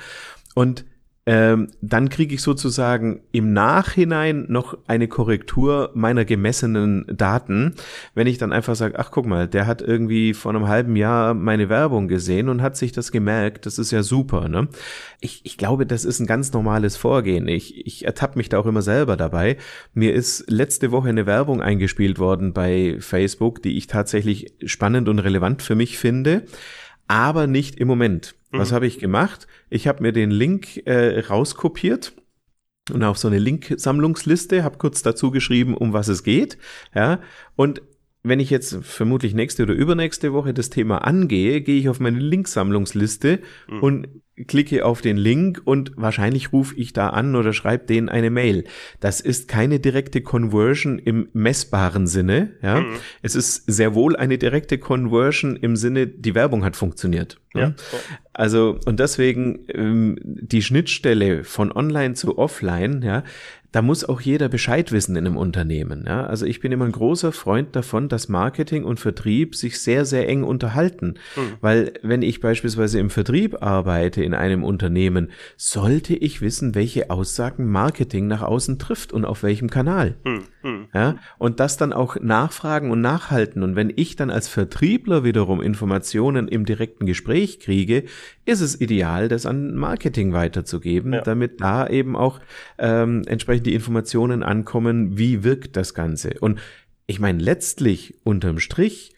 Und 0.55 0.85
ähm, 1.27 1.67
dann 1.81 2.07
kriege 2.07 2.33
ich 2.33 2.41
sozusagen 2.41 3.19
im 3.33 3.51
Nachhinein 3.51 4.45
noch 4.47 4.77
eine 4.87 5.09
Korrektur 5.09 5.91
meiner 5.93 6.23
gemessenen 6.23 7.05
Daten, 7.09 7.75
wenn 8.15 8.27
ich 8.27 8.37
dann 8.37 8.53
einfach 8.53 8.77
sage, 8.77 8.97
ach 8.97 9.11
guck 9.11 9.25
mal, 9.25 9.45
der 9.45 9.67
hat 9.67 9.81
irgendwie 9.81 10.33
vor 10.33 10.55
einem 10.55 10.69
halben 10.69 10.95
Jahr 10.95 11.33
meine 11.33 11.67
Werbung 11.67 12.07
gesehen 12.07 12.47
und 12.47 12.61
hat 12.61 12.77
sich 12.77 12.93
das 12.93 13.11
gemerkt, 13.11 13.65
das 13.65 13.77
ist 13.77 13.91
ja 13.91 14.03
super. 14.03 14.47
Ne? 14.47 14.69
Ich, 15.19 15.41
ich 15.43 15.57
glaube, 15.57 15.85
das 15.85 16.05
ist 16.05 16.21
ein 16.21 16.27
ganz 16.27 16.53
normales 16.53 16.95
Vorgehen. 16.95 17.49
Ich, 17.49 17.85
ich 17.85 18.05
ertappe 18.05 18.37
mich 18.37 18.47
da 18.47 18.59
auch 18.59 18.65
immer 18.65 18.81
selber 18.81 19.17
dabei. 19.17 19.57
Mir 19.93 20.13
ist 20.13 20.49
letzte 20.49 20.91
Woche 20.91 21.09
eine 21.09 21.25
Werbung 21.25 21.61
eingespielt 21.61 22.19
worden 22.19 22.53
bei 22.53 22.95
Facebook, 23.01 23.61
die 23.61 23.77
ich 23.77 23.87
tatsächlich 23.87 24.53
spannend 24.65 25.09
und 25.09 25.19
relevant 25.19 25.61
für 25.61 25.75
mich 25.75 25.97
finde 25.97 26.43
aber 27.07 27.47
nicht 27.47 27.75
im 27.79 27.87
Moment. 27.87 28.35
Was 28.51 28.71
mhm. 28.71 28.75
habe 28.75 28.87
ich 28.87 28.99
gemacht? 28.99 29.47
Ich 29.69 29.87
habe 29.87 30.01
mir 30.01 30.11
den 30.11 30.31
Link 30.31 30.85
äh, 30.85 31.19
rauskopiert 31.19 32.13
und 32.91 33.03
auf 33.03 33.17
so 33.17 33.27
eine 33.27 33.39
Link-Sammlungsliste, 33.39 34.63
habe 34.63 34.77
kurz 34.77 35.01
dazu 35.01 35.31
geschrieben, 35.31 35.75
um 35.75 35.93
was 35.93 36.07
es 36.07 36.23
geht, 36.23 36.57
ja, 36.95 37.19
und 37.55 37.81
wenn 38.23 38.39
ich 38.39 38.49
jetzt 38.49 38.77
vermutlich 38.81 39.33
nächste 39.33 39.63
oder 39.63 39.73
übernächste 39.73 40.33
Woche 40.33 40.53
das 40.53 40.69
Thema 40.69 40.99
angehe, 40.99 41.61
gehe 41.61 41.79
ich 41.79 41.89
auf 41.89 41.99
meine 41.99 42.19
Linksammlungsliste 42.19 43.39
mhm. 43.69 43.83
und 43.83 44.07
klicke 44.47 44.85
auf 44.85 45.01
den 45.01 45.17
Link 45.17 45.61
und 45.65 45.93
wahrscheinlich 45.95 46.53
rufe 46.53 46.75
ich 46.75 46.93
da 46.93 47.09
an 47.09 47.35
oder 47.35 47.53
schreibe 47.53 47.85
denen 47.85 48.09
eine 48.09 48.29
Mail. 48.29 48.65
Das 48.99 49.19
ist 49.19 49.47
keine 49.47 49.79
direkte 49.79 50.21
Conversion 50.21 50.99
im 50.99 51.29
messbaren 51.33 52.05
Sinne. 52.05 52.53
Ja? 52.61 52.81
Mhm. 52.81 52.95
Es 53.21 53.35
ist 53.35 53.63
sehr 53.65 53.95
wohl 53.95 54.15
eine 54.15 54.37
direkte 54.37 54.77
Conversion 54.77 55.55
im 55.55 55.75
Sinne, 55.75 56.05
die 56.07 56.35
Werbung 56.35 56.63
hat 56.63 56.75
funktioniert. 56.75 57.39
Ja. 57.55 57.69
ja. 57.69 57.75
Also 58.37 58.77
und 58.85 58.99
deswegen 58.99 59.65
ähm, 59.69 60.15
die 60.21 60.61
Schnittstelle 60.61 61.43
von 61.43 61.71
Online 61.71 62.13
zu 62.13 62.37
Offline, 62.37 63.01
ja, 63.01 63.23
da 63.71 63.81
muss 63.81 64.05
auch 64.05 64.21
jeder 64.21 64.47
Bescheid 64.47 64.91
wissen 64.91 65.15
in 65.15 65.25
einem 65.25 65.37
Unternehmen. 65.37 66.05
Ja? 66.07 66.25
Also 66.25 66.45
ich 66.45 66.59
bin 66.59 66.71
immer 66.71 66.85
ein 66.85 66.91
großer 66.91 67.31
Freund 67.31 67.75
davon, 67.75 68.09
dass 68.09 68.29
Marketing 68.29 68.83
und 68.83 68.99
Vertrieb 68.99 69.55
sich 69.55 69.79
sehr, 69.79 70.05
sehr 70.05 70.29
eng 70.29 70.43
unterhalten. 70.43 71.15
Mhm. 71.35 71.53
Weil 71.61 71.93
wenn 72.01 72.21
ich 72.21 72.39
beispielsweise 72.39 72.99
im 72.99 73.09
Vertrieb 73.09 73.61
arbeite 73.61 74.23
in 74.23 74.33
einem 74.33 74.63
Unternehmen, 74.63 75.31
sollte 75.57 76.15
ich 76.15 76.41
wissen, 76.41 76.75
welche 76.75 77.09
Aussagen 77.09 77.69
Marketing 77.69 78.27
nach 78.27 78.41
außen 78.41 78.79
trifft 78.79 79.13
und 79.13 79.25
auf 79.25 79.43
welchem 79.43 79.69
Kanal. 79.69 80.15
Mhm. 80.23 80.43
Ja? 80.93 81.15
Und 81.37 81.59
das 81.59 81.77
dann 81.77 81.93
auch 81.93 82.17
nachfragen 82.19 82.91
und 82.91 83.01
nachhalten. 83.01 83.63
Und 83.63 83.75
wenn 83.75 83.91
ich 83.95 84.15
dann 84.15 84.29
als 84.29 84.47
Vertriebler 84.47 85.23
wiederum 85.23 85.61
Informationen 85.61 86.47
im 86.47 86.65
direkten 86.65 87.05
Gespräch 87.05 87.59
kriege, 87.59 88.03
ist 88.45 88.61
es 88.61 88.79
ideal, 88.79 89.27
das 89.27 89.45
an 89.45 89.75
Marketing 89.75 90.33
weiterzugeben, 90.33 91.13
ja. 91.13 91.21
damit 91.21 91.61
da 91.61 91.87
eben 91.87 92.15
auch 92.15 92.39
ähm, 92.77 93.23
entsprechend 93.27 93.67
die 93.67 93.73
Informationen 93.73 94.43
ankommen, 94.43 95.17
wie 95.17 95.43
wirkt 95.43 95.75
das 95.75 95.93
Ganze. 95.93 96.35
Und 96.39 96.59
ich 97.07 97.19
meine, 97.19 97.41
letztlich 97.41 98.15
unterm 98.23 98.59
Strich, 98.59 99.15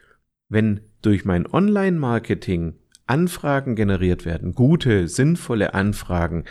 wenn 0.50 0.82
durch 1.02 1.26
mein 1.26 1.46
Online-Marketing 1.52 2.76
Anfragen 3.08 3.76
generiert 3.76 4.26
werden, 4.26 4.54
gute, 4.54 5.08
sinnvolle 5.08 5.74
Anfragen, 5.74 6.46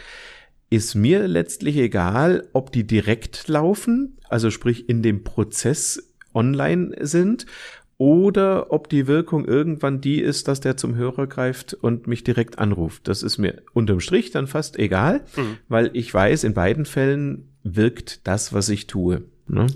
ist 0.70 0.94
mir 0.94 1.26
letztlich 1.28 1.76
egal, 1.76 2.48
ob 2.52 2.72
die 2.72 2.87
direkt 2.87 3.48
laufen, 3.48 4.17
also 4.28 4.50
sprich 4.50 4.88
in 4.88 5.02
dem 5.02 5.24
Prozess 5.24 6.14
online 6.34 6.94
sind, 7.00 7.46
oder 7.98 8.72
ob 8.72 8.88
die 8.88 9.08
Wirkung 9.08 9.44
irgendwann 9.44 10.00
die 10.00 10.20
ist, 10.20 10.46
dass 10.46 10.60
der 10.60 10.76
zum 10.76 10.94
Hörer 10.94 11.26
greift 11.26 11.74
und 11.74 12.06
mich 12.06 12.22
direkt 12.22 12.60
anruft. 12.60 13.08
Das 13.08 13.24
ist 13.24 13.38
mir 13.38 13.62
unterm 13.74 13.98
Strich 13.98 14.30
dann 14.30 14.46
fast 14.46 14.78
egal, 14.78 15.24
mhm. 15.34 15.58
weil 15.68 15.90
ich 15.94 16.14
weiß, 16.14 16.44
in 16.44 16.54
beiden 16.54 16.86
Fällen 16.86 17.52
wirkt 17.64 18.26
das, 18.26 18.52
was 18.52 18.68
ich 18.68 18.86
tue. 18.86 19.24
Ne? 19.48 19.66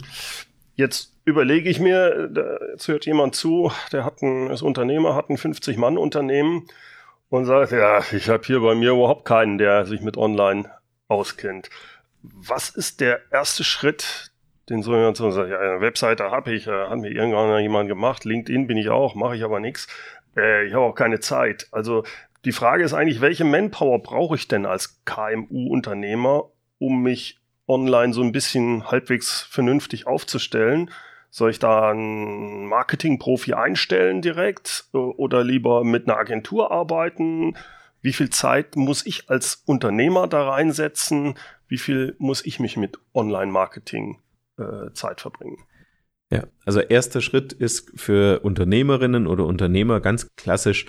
Jetzt 0.77 1.17
überlege 1.25 1.69
ich 1.69 1.81
mir, 1.81 2.31
jetzt 2.71 2.87
hört 2.87 3.07
jemand 3.07 3.35
zu, 3.35 3.73
der 3.91 4.05
hat 4.05 4.23
ein, 4.23 4.51
ist 4.51 4.63
Unternehmer, 4.63 5.17
hat 5.17 5.29
ein 5.29 5.37
50-Mann-Unternehmen 5.37 6.69
und 7.29 7.45
sagt, 7.45 7.73
ja, 7.73 8.03
ich 8.13 8.29
habe 8.29 8.45
hier 8.47 8.61
bei 8.61 8.77
mir 8.77 8.93
überhaupt 8.93 9.25
keinen, 9.25 9.59
der 9.59 9.85
sich 9.85 10.01
mit 10.01 10.17
Online 10.17 10.71
auskennt. 11.09 11.71
Was 12.23 12.71
ist 12.71 13.01
der 13.01 13.21
erste 13.33 13.65
Schritt, 13.65 14.32
den 14.73 14.83
so 14.83 14.97
jemand 14.97 15.17
sagt, 15.19 15.51
ja, 15.51 15.59
eine 15.59 15.81
Webseite 15.81 16.31
habe 16.31 16.53
ich, 16.53 16.67
äh, 16.67 16.89
hat 16.89 16.99
mir 16.99 17.11
irgendwann 17.11 17.63
jemand 17.63 17.89
gemacht, 17.89 18.25
LinkedIn 18.25 18.67
bin 18.67 18.79
ich 18.79 18.89
auch, 18.89 19.15
mache 19.15 19.37
ich 19.37 19.45
aber 19.45 19.61
nichts. 19.61 19.87
Äh, 20.37 20.67
ich 20.67 20.73
habe 20.73 20.85
auch 20.85 20.95
keine 20.95 21.21
Zeit. 21.21 21.69
Also 21.71 22.05
die 22.45 22.53
Frage 22.53 22.83
ist 22.83 22.95
eigentlich, 22.95 23.21
welche 23.21 23.45
Manpower 23.45 24.03
brauche 24.03 24.35
ich 24.35 24.49
denn 24.49 24.67
als 24.67 25.05
KMU-Unternehmer, 25.05 26.47
um 26.79 27.03
mich 27.03 27.39
online 27.69 28.13
so 28.13 28.23
ein 28.23 28.33
bisschen 28.33 28.91
halbwegs 28.91 29.43
vernünftig 29.43 30.07
aufzustellen? 30.07 30.91
Soll 31.31 31.51
ich 31.51 31.59
da 31.59 31.91
einen 31.91 32.67
Marketing-Profi 32.67 33.53
einstellen 33.53 34.23
direkt 34.23 34.87
äh, 34.95 34.97
oder 34.97 35.45
lieber 35.45 35.85
mit 35.85 36.09
einer 36.09 36.19
Agentur 36.19 36.71
arbeiten? 36.71 37.57
Wie 38.01 38.15
viel 38.15 38.31
Zeit 38.31 38.75
muss 38.75 39.05
ich 39.05 39.29
als 39.29 39.63
Unternehmer 39.67 40.29
da 40.29 40.49
reinsetzen? 40.49 41.35
Wie 41.69 41.79
viel 41.79 42.17
muss 42.19 42.45
ich 42.45 42.59
mich 42.59 42.79
mit 42.79 42.99
Online-Marketing 43.15 44.22
äh, 44.59 44.93
Zeit 44.93 45.21
verbringen? 45.21 45.59
Ja, 46.31 46.45
also 46.65 46.81
erster 46.81 47.21
Schritt 47.21 47.53
ist 47.53 47.93
für 47.95 48.41
Unternehmerinnen 48.41 49.27
oder 49.27 49.45
Unternehmer 49.45 50.01
ganz 50.01 50.29
klassisch, 50.37 50.87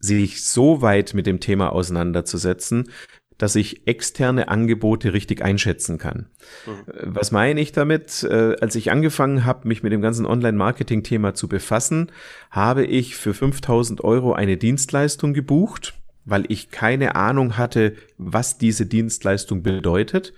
sich 0.00 0.44
so 0.44 0.80
weit 0.80 1.12
mit 1.12 1.26
dem 1.26 1.40
Thema 1.40 1.72
auseinanderzusetzen, 1.72 2.90
dass 3.36 3.54
ich 3.54 3.86
externe 3.86 4.48
Angebote 4.48 5.12
richtig 5.12 5.42
einschätzen 5.42 5.98
kann. 5.98 6.30
Mhm. 6.66 6.82
Was 7.02 7.32
meine 7.32 7.60
ich 7.60 7.72
damit? 7.72 8.22
Äh, 8.24 8.56
als 8.60 8.74
ich 8.74 8.90
angefangen 8.90 9.44
habe, 9.44 9.68
mich 9.68 9.82
mit 9.82 9.92
dem 9.92 10.00
ganzen 10.00 10.26
Online-Marketing-Thema 10.26 11.34
zu 11.34 11.48
befassen, 11.48 12.10
habe 12.50 12.84
ich 12.84 13.16
für 13.16 13.34
5000 13.34 14.02
Euro 14.02 14.32
eine 14.32 14.56
Dienstleistung 14.56 15.34
gebucht 15.34 15.94
weil 16.28 16.44
ich 16.48 16.70
keine 16.70 17.14
Ahnung 17.14 17.56
hatte, 17.56 17.94
was 18.18 18.58
diese 18.58 18.84
Dienstleistung 18.84 19.62
bedeutet. 19.62 20.34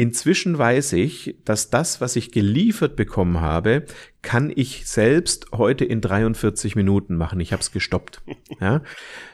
Inzwischen 0.00 0.56
weiß 0.56 0.94
ich, 0.94 1.36
dass 1.44 1.68
das, 1.68 2.00
was 2.00 2.16
ich 2.16 2.32
geliefert 2.32 2.96
bekommen 2.96 3.42
habe, 3.42 3.84
kann 4.22 4.52
ich 4.54 4.86
selbst 4.86 5.46
heute 5.52 5.84
in 5.84 6.00
43 6.00 6.76
Minuten 6.76 7.16
machen. 7.16 7.40
Ich 7.40 7.52
habe 7.52 7.60
es 7.60 7.72
gestoppt. 7.72 8.22
Ja? 8.60 8.82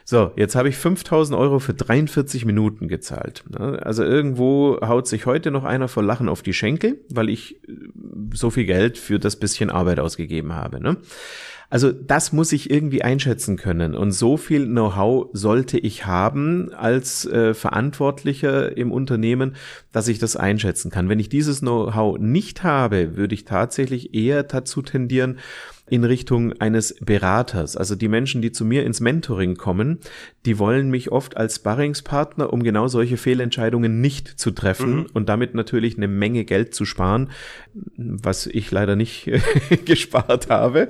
So, 0.05 0.31
jetzt 0.37 0.55
habe 0.55 0.69
ich 0.69 0.77
5000 0.77 1.37
Euro 1.37 1.59
für 1.59 1.73
43 1.73 2.45
Minuten 2.45 2.87
gezahlt. 2.87 3.43
Also 3.57 4.03
irgendwo 4.03 4.79
haut 4.79 5.05
sich 5.07 5.25
heute 5.25 5.51
noch 5.51 5.65
einer 5.65 5.89
vor 5.89 6.01
Lachen 6.01 6.29
auf 6.29 6.43
die 6.43 6.53
Schenkel, 6.53 7.03
weil 7.09 7.27
ich 7.27 7.59
so 8.33 8.49
viel 8.49 8.65
Geld 8.65 8.97
für 8.97 9.19
das 9.19 9.35
bisschen 9.35 9.69
Arbeit 9.69 9.99
ausgegeben 9.99 10.53
habe. 10.53 10.81
Ne? 10.81 10.97
Also 11.69 11.91
das 11.91 12.31
muss 12.31 12.53
ich 12.53 12.69
irgendwie 12.69 13.01
einschätzen 13.01 13.57
können. 13.57 13.93
Und 13.93 14.11
so 14.11 14.37
viel 14.37 14.65
Know-how 14.65 15.29
sollte 15.33 15.77
ich 15.77 16.05
haben 16.05 16.71
als 16.73 17.25
äh, 17.25 17.53
Verantwortlicher 17.53 18.77
im 18.77 18.91
Unternehmen, 18.91 19.55
dass 19.91 20.07
ich 20.07 20.17
das 20.17 20.37
einschätzen 20.37 20.91
kann. 20.91 21.09
Wenn 21.09 21.19
ich 21.19 21.27
dieses 21.27 21.59
Know-how 21.59 22.19
nicht 22.19 22.63
habe, 22.63 23.17
würde 23.17 23.35
ich 23.35 23.43
tatsächlich 23.43 24.13
eher 24.13 24.43
dazu 24.43 24.76
tendieren, 24.81 25.39
in 25.89 26.03
Richtung 26.03 26.53
eines 26.59 26.95
Beraters. 26.99 27.77
Also 27.77 27.95
die 27.95 28.09
Menschen, 28.09 28.41
die 28.41 28.51
zu 28.51 28.65
mir 28.65 28.85
ins 28.85 28.99
Mentoring 28.99 29.55
kommen, 29.55 29.99
die 30.45 30.59
wollen 30.59 30.89
mich 30.89 31.11
oft 31.11 31.37
als 31.37 31.55
Sparringspartner, 31.55 32.51
um 32.51 32.61
genau 32.61 32.87
solche 32.87 33.17
Fehlentscheidungen 33.17 34.01
nicht 34.01 34.27
zu 34.27 34.51
treffen 34.51 34.95
mhm. 34.95 35.05
und 35.13 35.29
damit 35.29 35.55
natürlich 35.55 35.97
eine 35.97 36.07
Menge 36.07 36.43
Geld 36.43 36.73
zu 36.73 36.85
sparen, 36.85 37.29
was 37.95 38.47
ich 38.47 38.69
leider 38.71 38.95
nicht 38.95 39.31
gespart 39.85 40.49
habe. 40.49 40.89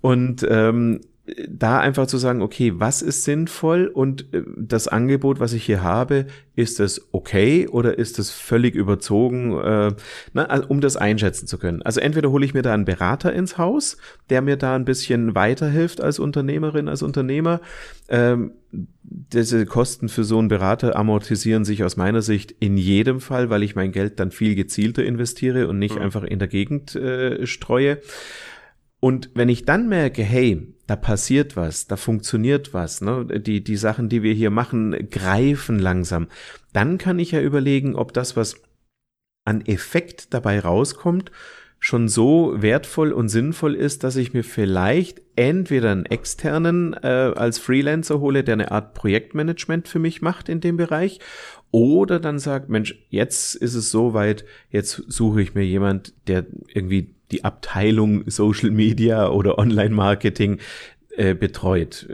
Und 0.00 0.44
ähm, 0.48 1.00
da 1.48 1.78
einfach 1.80 2.06
zu 2.06 2.18
sagen, 2.18 2.42
okay, 2.42 2.72
was 2.76 3.02
ist 3.02 3.24
sinnvoll 3.24 3.86
und 3.86 4.32
äh, 4.34 4.42
das 4.56 4.88
Angebot, 4.88 5.40
was 5.40 5.52
ich 5.52 5.64
hier 5.64 5.82
habe, 5.82 6.26
ist 6.54 6.80
es 6.80 7.08
okay 7.12 7.66
oder 7.68 7.98
ist 7.98 8.18
es 8.18 8.30
völlig 8.30 8.74
überzogen, 8.74 9.58
äh, 9.58 9.92
na, 10.32 10.44
also, 10.44 10.68
um 10.68 10.80
das 10.80 10.96
einschätzen 10.96 11.46
zu 11.46 11.58
können. 11.58 11.82
Also 11.82 12.00
entweder 12.00 12.30
hole 12.30 12.44
ich 12.44 12.54
mir 12.54 12.62
da 12.62 12.74
einen 12.74 12.84
Berater 12.84 13.32
ins 13.32 13.58
Haus, 13.58 13.96
der 14.30 14.42
mir 14.42 14.56
da 14.56 14.74
ein 14.74 14.84
bisschen 14.84 15.34
weiterhilft 15.34 16.00
als 16.00 16.18
Unternehmerin, 16.18 16.88
als 16.88 17.02
Unternehmer. 17.02 17.60
Ähm, 18.08 18.52
diese 19.12 19.66
Kosten 19.66 20.08
für 20.08 20.24
so 20.24 20.38
einen 20.38 20.48
Berater 20.48 20.96
amortisieren 20.96 21.64
sich 21.64 21.84
aus 21.84 21.96
meiner 21.96 22.22
Sicht 22.22 22.54
in 22.60 22.76
jedem 22.76 23.20
Fall, 23.20 23.50
weil 23.50 23.62
ich 23.62 23.74
mein 23.74 23.92
Geld 23.92 24.18
dann 24.18 24.30
viel 24.30 24.54
gezielter 24.54 25.04
investiere 25.04 25.68
und 25.68 25.78
nicht 25.78 25.96
mhm. 25.96 26.02
einfach 26.02 26.24
in 26.24 26.38
der 26.38 26.48
Gegend 26.48 26.94
äh, 26.94 27.46
streue. 27.46 27.98
Und 29.04 29.30
wenn 29.34 29.48
ich 29.48 29.64
dann 29.64 29.88
merke, 29.88 30.22
hey, 30.22 30.76
da 30.86 30.94
passiert 30.94 31.56
was, 31.56 31.88
da 31.88 31.96
funktioniert 31.96 32.72
was, 32.72 33.00
ne? 33.00 33.26
die, 33.40 33.64
die 33.64 33.76
Sachen, 33.76 34.08
die 34.08 34.22
wir 34.22 34.32
hier 34.32 34.50
machen, 34.50 35.08
greifen 35.10 35.80
langsam, 35.80 36.28
dann 36.72 36.98
kann 36.98 37.18
ich 37.18 37.32
ja 37.32 37.40
überlegen, 37.40 37.96
ob 37.96 38.12
das, 38.12 38.36
was 38.36 38.62
an 39.44 39.62
Effekt 39.62 40.32
dabei 40.32 40.60
rauskommt, 40.60 41.32
schon 41.80 42.06
so 42.06 42.54
wertvoll 42.62 43.10
und 43.10 43.28
sinnvoll 43.28 43.74
ist, 43.74 44.04
dass 44.04 44.14
ich 44.14 44.34
mir 44.34 44.44
vielleicht 44.44 45.20
entweder 45.34 45.90
einen 45.90 46.06
externen 46.06 46.94
äh, 46.94 47.32
als 47.34 47.58
Freelancer 47.58 48.20
hole, 48.20 48.44
der 48.44 48.52
eine 48.52 48.70
Art 48.70 48.94
Projektmanagement 48.94 49.88
für 49.88 49.98
mich 49.98 50.22
macht 50.22 50.48
in 50.48 50.60
dem 50.60 50.76
Bereich, 50.76 51.18
oder 51.72 52.20
dann 52.20 52.38
sagt, 52.38 52.68
Mensch, 52.68 53.04
jetzt 53.08 53.56
ist 53.56 53.74
es 53.74 53.90
soweit, 53.90 54.44
jetzt 54.70 55.02
suche 55.08 55.42
ich 55.42 55.54
mir 55.54 55.64
jemand, 55.64 56.14
der 56.28 56.46
irgendwie 56.72 57.16
die 57.32 57.44
Abteilung 57.44 58.28
Social 58.30 58.70
Media 58.70 59.28
oder 59.28 59.58
Online 59.58 59.94
Marketing 59.94 60.58
äh, 61.16 61.34
betreut. 61.34 62.06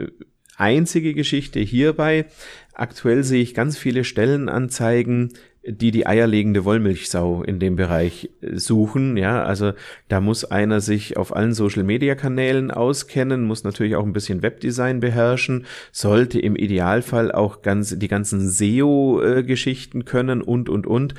Einzige 0.57 1.13
Geschichte 1.13 1.59
hierbei, 1.59 2.25
aktuell 2.73 3.23
sehe 3.23 3.41
ich 3.41 3.53
ganz 3.53 3.77
viele 3.77 4.03
Stellenanzeigen, 4.03 5.31
die 5.65 5.91
die 5.91 6.07
eierlegende 6.07 6.65
Wollmilchsau 6.65 7.43
in 7.43 7.59
dem 7.59 7.75
Bereich 7.75 8.29
äh, 8.41 8.57
suchen. 8.57 9.17
Ja, 9.17 9.43
also 9.43 9.73
da 10.07 10.21
muss 10.21 10.45
einer 10.45 10.81
sich 10.81 11.17
auf 11.17 11.35
allen 11.35 11.53
Social 11.53 11.83
Media 11.83 12.15
Kanälen 12.15 12.71
auskennen, 12.71 13.43
muss 13.43 13.63
natürlich 13.63 13.95
auch 13.95 14.05
ein 14.05 14.13
bisschen 14.13 14.41
Webdesign 14.41 14.99
beherrschen, 14.99 15.65
sollte 15.91 16.39
im 16.39 16.55
Idealfall 16.55 17.31
auch 17.31 17.61
ganz, 17.61 17.97
die 17.97 18.07
ganzen 18.07 18.49
SEO 18.49 19.21
äh, 19.21 19.43
Geschichten 19.43 20.05
können 20.05 20.41
und, 20.41 20.69
und, 20.69 20.87
und. 20.87 21.13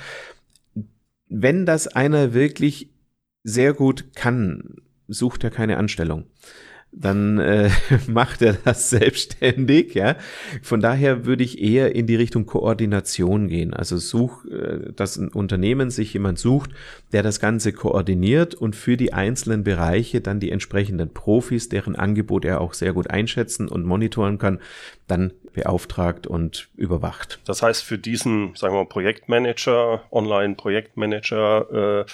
Wenn 1.28 1.64
das 1.64 1.86
einer 1.86 2.34
wirklich 2.34 2.90
sehr 3.42 3.72
gut 3.72 4.14
kann, 4.14 4.76
sucht 5.08 5.44
er 5.44 5.50
keine 5.50 5.76
Anstellung 5.76 6.26
dann 6.92 7.38
äh, 7.38 7.70
macht 8.08 8.42
er 8.42 8.54
das 8.54 8.90
selbstständig, 8.90 9.94
ja. 9.94 10.16
Von 10.62 10.80
daher 10.80 11.24
würde 11.24 11.44
ich 11.44 11.60
eher 11.60 11.94
in 11.94 12.06
die 12.06 12.16
Richtung 12.16 12.46
Koordination 12.46 13.48
gehen. 13.48 13.74
Also 13.74 13.98
such, 13.98 14.44
äh, 14.46 14.92
dass 14.94 15.16
ein 15.16 15.28
Unternehmen 15.28 15.90
sich 15.90 16.12
jemand 16.12 16.38
sucht, 16.38 16.70
der 17.12 17.22
das 17.22 17.40
Ganze 17.40 17.72
koordiniert 17.72 18.54
und 18.54 18.74
für 18.74 18.96
die 18.96 19.12
einzelnen 19.12 19.64
Bereiche 19.64 20.20
dann 20.20 20.40
die 20.40 20.50
entsprechenden 20.50 21.12
Profis, 21.12 21.68
deren 21.68 21.96
Angebot 21.96 22.44
er 22.44 22.60
auch 22.60 22.74
sehr 22.74 22.92
gut 22.92 23.08
einschätzen 23.10 23.68
und 23.68 23.84
monitoren 23.84 24.38
kann, 24.38 24.60
dann 25.06 25.32
beauftragt 25.52 26.26
und 26.26 26.68
überwacht. 26.76 27.40
Das 27.44 27.62
heißt, 27.62 27.82
für 27.82 27.98
diesen, 27.98 28.54
sagen 28.54 28.74
wir 28.74 28.84
mal, 28.84 28.88
Projektmanager, 28.88 30.02
Online-Projektmanager, 30.10 32.04
äh, 32.06 32.10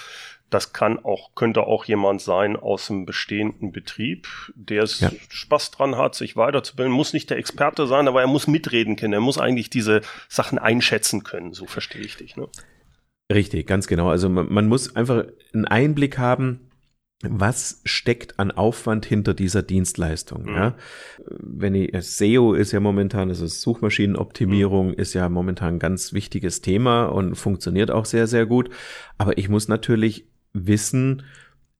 das 0.49 0.71
kann 0.71 0.97
auch, 0.99 1.35
könnte 1.35 1.61
auch 1.63 1.85
jemand 1.85 2.21
sein 2.21 2.55
aus 2.55 2.89
einem 2.89 3.05
bestehenden 3.05 3.71
Betrieb, 3.71 4.27
der 4.55 4.85
ja. 4.85 5.11
Spaß 5.29 5.71
dran 5.71 5.97
hat, 5.97 6.15
sich 6.15 6.37
weiterzubilden. 6.37 6.93
Muss 6.93 7.13
nicht 7.13 7.29
der 7.29 7.37
Experte 7.37 7.85
sein, 7.87 8.07
aber 8.07 8.21
er 8.21 8.27
muss 8.27 8.47
mitreden 8.47 8.95
können. 8.95 9.13
Er 9.13 9.19
muss 9.19 9.37
eigentlich 9.37 9.69
diese 9.69 10.01
Sachen 10.29 10.57
einschätzen 10.57 11.23
können. 11.23 11.53
So 11.53 11.65
verstehe 11.65 12.01
ich 12.01 12.15
dich. 12.15 12.37
Ne? 12.37 12.47
Richtig, 13.31 13.67
ganz 13.67 13.87
genau. 13.87 14.09
Also 14.09 14.29
man, 14.29 14.51
man 14.51 14.67
muss 14.67 14.95
einfach 14.95 15.25
einen 15.53 15.65
Einblick 15.65 16.17
haben, 16.17 16.67
was 17.23 17.81
steckt 17.83 18.39
an 18.39 18.51
Aufwand 18.51 19.05
hinter 19.05 19.33
dieser 19.33 19.63
Dienstleistung? 19.63 20.43
Mhm. 20.43 20.55
Ja? 20.55 20.75
Wenn 21.27 21.75
ich, 21.75 21.91
SEO 21.99 22.53
ist 22.53 22.71
ja 22.71 22.79
momentan, 22.79 23.29
also 23.29 23.47
Suchmaschinenoptimierung 23.47 24.89
mhm. 24.89 24.93
ist 24.93 25.13
ja 25.13 25.27
momentan 25.27 25.75
ein 25.75 25.79
ganz 25.79 26.13
wichtiges 26.13 26.61
Thema 26.61 27.05
und 27.05 27.35
funktioniert 27.35 27.91
auch 27.91 28.05
sehr, 28.05 28.27
sehr 28.27 28.45
gut. 28.45 28.69
Aber 29.17 29.37
ich 29.37 29.49
muss 29.49 29.67
natürlich 29.67 30.27
wissen, 30.65 31.23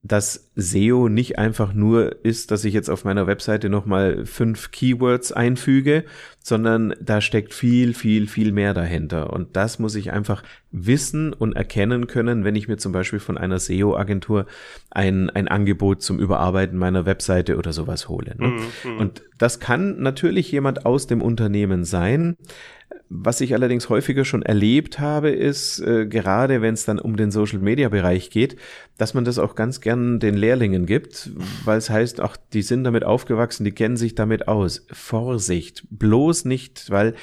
dass 0.03 0.46
SEO 0.59 1.07
nicht 1.07 1.37
einfach 1.37 1.73
nur 1.73 2.25
ist, 2.25 2.49
dass 2.49 2.65
ich 2.65 2.73
jetzt 2.73 2.89
auf 2.89 3.05
meiner 3.05 3.27
Webseite 3.27 3.69
nochmal 3.69 4.25
fünf 4.25 4.71
Keywords 4.71 5.31
einfüge, 5.31 6.03
sondern 6.43 6.95
da 6.99 7.21
steckt 7.21 7.53
viel, 7.53 7.93
viel, 7.93 8.27
viel 8.27 8.51
mehr 8.51 8.73
dahinter. 8.73 9.31
Und 9.33 9.55
das 9.55 9.77
muss 9.77 9.93
ich 9.93 10.11
einfach 10.11 10.41
wissen 10.71 11.31
und 11.31 11.55
erkennen 11.55 12.07
können, 12.07 12.43
wenn 12.43 12.55
ich 12.55 12.67
mir 12.67 12.77
zum 12.77 12.91
Beispiel 12.91 13.19
von 13.19 13.37
einer 13.37 13.59
SEO-Agentur 13.59 14.47
ein, 14.89 15.29
ein 15.29 15.47
Angebot 15.47 16.01
zum 16.01 16.17
Überarbeiten 16.17 16.79
meiner 16.79 17.05
Webseite 17.05 17.57
oder 17.57 17.71
sowas 17.71 18.09
hole. 18.09 18.35
Ne? 18.37 18.47
Mhm, 18.47 18.91
mhm. 18.91 18.97
Und 18.97 19.21
das 19.37 19.59
kann 19.59 20.01
natürlich 20.01 20.51
jemand 20.51 20.87
aus 20.87 21.05
dem 21.05 21.21
Unternehmen 21.21 21.83
sein, 21.83 22.35
was 23.09 23.39
ich 23.41 23.53
allerdings 23.53 23.89
häufiger 23.89 24.25
schon 24.25 24.41
erlebt 24.41 24.99
habe, 24.99 25.29
ist, 25.29 25.79
äh, 25.79 26.07
gerade 26.07 26.61
wenn 26.61 26.73
es 26.73 26.85
dann 26.85 26.99
um 26.99 27.15
den 27.15 27.31
Social-Media-Bereich 27.31 28.29
geht, 28.29 28.57
dass 28.97 29.13
man 29.13 29.23
das 29.23 29.39
auch 29.39 29.55
ganz 29.55 29.79
gern 29.79 30.19
den 30.19 30.35
Lehrlingen 30.47 30.85
gibt, 30.85 31.31
weil 31.65 31.77
es 31.77 31.89
heißt, 31.89 32.21
ach, 32.21 32.37
die 32.53 32.61
sind 32.61 32.85
damit 32.85 33.03
aufgewachsen, 33.03 33.65
die 33.65 33.71
kennen 33.71 33.97
sich 33.97 34.15
damit 34.15 34.47
aus. 34.47 34.85
Vorsicht, 34.91 35.85
bloß 35.89 36.45
nicht, 36.45 36.89
weil 36.89 37.15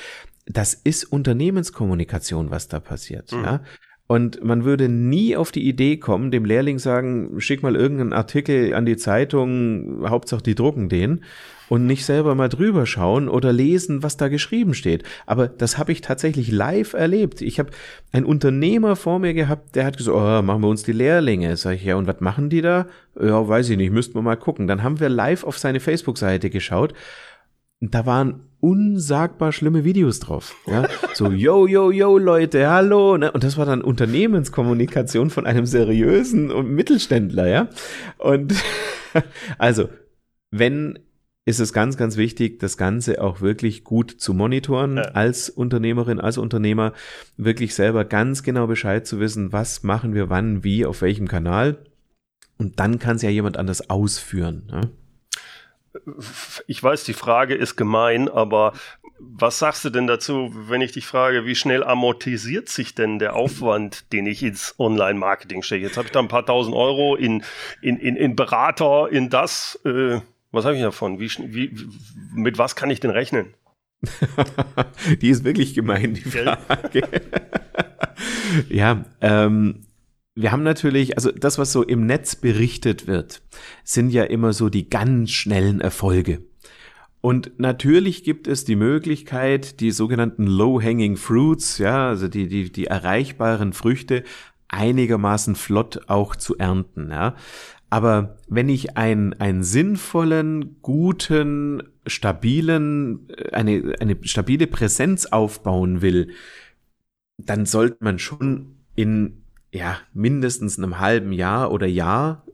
das 0.46 0.74
ist 0.74 1.04
Unternehmenskommunikation, 1.04 2.50
was 2.50 2.68
da 2.68 2.80
passiert. 2.80 3.32
Mhm. 3.32 3.44
Ja? 3.44 3.60
Und 4.06 4.44
man 4.44 4.64
würde 4.64 4.90
nie 4.90 5.34
auf 5.37 5.50
die 5.50 5.66
Idee 5.66 5.96
kommen, 5.96 6.30
dem 6.30 6.44
Lehrling 6.44 6.78
sagen, 6.78 7.40
schick 7.40 7.62
mal 7.62 7.74
irgendeinen 7.74 8.12
Artikel 8.12 8.74
an 8.74 8.84
die 8.84 8.98
Zeitung, 8.98 10.06
Hauptsache 10.06 10.42
die 10.42 10.54
drucken 10.54 10.90
den 10.90 11.24
und 11.68 11.87
nicht 11.87 12.05
selber 12.05 12.35
mal 12.35 12.48
drüber 12.48 12.87
schauen 12.87 13.29
oder 13.29 13.53
lesen, 13.53 14.03
was 14.03 14.16
da 14.16 14.29
geschrieben 14.29 14.74
steht. 14.74 15.03
Aber 15.27 15.48
das 15.48 15.79
habe 15.79 15.92
ich 15.92 16.00
tatsächlich 16.00 16.50
live 16.50 16.92
erlebt. 16.92 17.40
Ich 17.40 17.59
habe 17.59 17.70
einen 18.12 18.27
Unternehmer 18.27 18.96
vor 18.96 19.18
mir 19.18 19.35
gehabt, 19.35 19.74
der 19.77 19.87
hat 19.87 19.96
gesagt, 19.96 20.16
oh, 20.16 20.42
machen 20.42 20.62
wir 20.62 20.68
uns 20.68 20.83
die 20.83 20.92
Lehrlinge. 20.92 21.57
Sag 21.57 21.77
ich, 21.77 21.85
ja, 21.85 21.96
und 21.96 22.07
was 22.07 22.20
machen 22.20 22.50
die 22.50 22.61
da? 22.61 22.87
Ja, 23.20 23.46
weiß 23.46 23.70
ich 23.70 23.77
nicht, 23.77 23.92
müssten 23.92 24.14
wir 24.14 24.22
mal 24.22 24.37
gucken. 24.37 24.66
Dann 24.66 24.83
haben 24.83 25.00
wir 25.00 25.09
live 25.09 25.44
auf 25.44 25.59
seine 25.59 25.81
Facebook-Seite 25.81 26.50
geschaut. 26.50 26.94
Da 27.81 28.07
waren 28.07 28.40
unsagbar 28.61 29.53
schlimme 29.53 29.85
Videos 29.85 30.20
drauf. 30.20 30.57
Ja, 30.66 30.88
so 31.12 31.31
yo 31.31 31.66
yo 31.66 31.90
yo 31.90 32.16
Leute, 32.16 32.70
hallo. 32.70 33.18
Ne? 33.18 33.31
Und 33.31 33.44
das 33.44 33.59
war 33.59 33.66
dann 33.66 33.83
Unternehmenskommunikation 33.83 35.29
von 35.29 35.46
einem 35.46 35.66
seriösen 35.66 36.74
Mittelständler, 36.74 37.46
ja. 37.46 37.68
Und 38.16 38.55
also, 39.59 39.88
wenn 40.50 40.98
ist 41.46 41.61
es 41.61 41.72
ganz, 41.72 41.96
ganz 41.96 42.16
wichtig, 42.16 42.59
das 42.59 42.76
Ganze 42.76 43.22
auch 43.22 43.40
wirklich 43.40 43.85
gut 43.85 44.11
zu 44.11 44.33
monitoren, 44.33 44.96
ja. 44.96 45.02
als 45.02 45.50
Unternehmerin, 45.50 46.20
als 46.20 46.38
Unternehmer, 46.38 46.92
wirklich 47.37 47.74
selber 47.74 48.04
ganz 48.04 48.42
genau 48.42 48.66
Bescheid 48.66 49.07
zu 49.07 49.20
wissen, 49.20 49.52
was 49.52 49.83
machen 49.83 50.14
wir 50.14 50.30
wann, 50.30 50.64
wie, 50.64 50.87
auf 50.87 51.02
welchem 51.02 51.28
Kanal. 51.28 51.85
Und 52.57 52.80
dann 52.80 52.98
kann 52.98 53.16
es 53.16 53.22
ja 53.22 53.30
jemand 53.30 53.57
anders 53.57 53.90
ausführen. 53.90 54.70
Ne? 54.70 54.90
ich 56.66 56.83
weiß, 56.83 57.04
die 57.04 57.12
Frage 57.12 57.54
ist 57.54 57.76
gemein, 57.76 58.28
aber 58.28 58.72
was 59.18 59.59
sagst 59.59 59.85
du 59.85 59.90
denn 59.90 60.07
dazu, 60.07 60.50
wenn 60.68 60.80
ich 60.80 60.92
dich 60.92 61.07
frage, 61.07 61.44
wie 61.44 61.54
schnell 61.54 61.85
amortisiert 61.85 62.68
sich 62.68 62.94
denn 62.94 63.18
der 63.18 63.37
Aufwand, 63.37 64.04
den 64.12 64.26
ich 64.26 64.42
ins 64.42 64.74
Online-Marketing 64.78 65.62
stecke? 65.62 65.85
Jetzt 65.85 65.96
habe 65.96 66.07
ich 66.07 66.12
da 66.12 66.20
ein 66.20 66.28
paar 66.28 66.46
tausend 66.46 66.74
Euro 66.74 67.14
in, 67.16 67.44
in, 67.80 67.96
in, 67.96 68.16
in 68.16 68.37
Berater, 68.37 69.09
in 69.11 69.30
das. 69.30 69.80
Äh, 69.85 70.20
was 70.55 70.64
habe 70.64 70.77
ich 70.77 70.83
davon? 70.83 71.21
Wie, 71.21 71.29
wie, 71.38 71.75
mit 72.35 72.59
was 72.59 72.77
kann 72.77 72.90
ich 72.90 73.01
denn 73.01 73.11
rechnen? 73.11 73.55
die 75.21 75.29
ist 75.29 75.45
wirklich 75.45 75.75
gemein, 75.75 76.14
die 76.14 76.23
Frage. 76.23 77.03
ja, 78.69 79.05
ähm, 79.21 79.87
wir 80.35 80.53
haben 80.53 80.62
natürlich, 80.62 81.17
also 81.17 81.31
das, 81.31 81.59
was 81.59 81.73
so 81.73 81.83
im 81.83 82.07
Netz 82.07 82.37
berichtet 82.37 83.07
wird, 83.07 83.43
sind 83.85 84.11
ja 84.11 84.25
immer 84.25 84.53
so 84.53 84.69
die 84.69 84.90
ganz 84.90 85.31
schnellen 85.31 85.81
Erfolge. 85.81 86.43
Und 87.21 87.59
natürlich 87.59 88.23
gibt 88.25 88.49
es 88.49 88.64
die 88.64 88.77
Möglichkeit, 88.77 89.81
die 89.81 89.93
sogenannten 89.93 90.47
low-hanging 90.47 91.17
fruits, 91.17 91.79
ja, 91.79 92.09
also 92.09 92.29
die, 92.29 92.49
die, 92.49 92.71
die 92.71 92.87
erreichbaren 92.87 93.73
Früchte 93.73 94.25
einigermaßen 94.69 95.55
flott 95.55 96.09
auch 96.09 96.37
zu 96.37 96.59
ernten, 96.59 97.11
ja. 97.11 97.37
Aber 97.94 98.38
wenn 98.48 98.68
ich 98.68 98.96
einen, 98.96 99.35
einen 99.35 99.62
sinnvollen, 99.62 100.83
guten, 100.83 101.80
stabilen, 102.09 103.28
äh, 103.28 103.52
eine, 103.52 103.94
eine 104.00 104.16
stabile 104.22 104.66
Präsenz 104.66 105.26
aufbauen 105.26 106.02
will, 106.02 106.33
dann 107.38 107.66
sollte 107.66 107.98
man 108.00 108.18
schon 108.18 108.78
in 108.96 109.44
ja, 109.72 110.00
mindestens 110.12 110.76
einem 110.76 110.98
halben 110.98 111.30
Jahr 111.30 111.70
oder 111.70 111.87
Jahr 111.87 112.44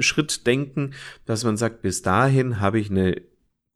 Schritt 0.00 0.46
denken, 0.46 0.92
dass 1.24 1.44
man 1.44 1.56
sagt, 1.56 1.80
bis 1.80 2.02
dahin 2.02 2.60
habe 2.60 2.78
ich 2.78 2.90
eine 2.90 3.22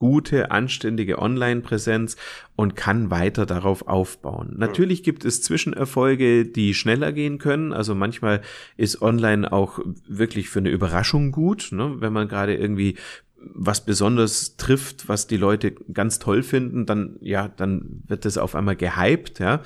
gute, 0.05 0.51
anständige 0.51 1.19
Online-Präsenz 1.19 2.17
und 2.57 2.77
kann 2.77 3.11
weiter 3.11 3.47
darauf 3.47 3.89
aufbauen. 3.89 4.53
Natürlich 4.59 5.03
gibt 5.03 5.25
es 5.25 5.41
Zwischenerfolge, 5.41 6.45
die 6.45 6.75
schneller 6.75 7.11
gehen 7.11 7.39
können. 7.39 7.73
Also 7.73 7.95
manchmal 7.95 8.43
ist 8.77 9.01
Online 9.01 9.51
auch 9.51 9.79
wirklich 10.07 10.51
für 10.51 10.59
eine 10.59 10.69
Überraschung 10.69 11.33
gut, 11.33 11.71
ne? 11.73 11.95
wenn 12.01 12.13
man 12.13 12.29
gerade 12.29 12.55
irgendwie 12.55 12.97
was 13.39 13.87
besonders 13.87 14.59
trifft, 14.59 15.09
was 15.09 15.27
die 15.27 15.39
Leute 15.39 15.71
ganz 15.71 16.19
toll 16.19 16.43
finden, 16.43 16.85
dann 16.85 17.17
ja, 17.23 17.49
dann 17.49 18.03
wird 18.07 18.27
das 18.27 18.37
auf 18.37 18.55
einmal 18.55 18.77
gehypt, 18.77 19.39
ja 19.39 19.63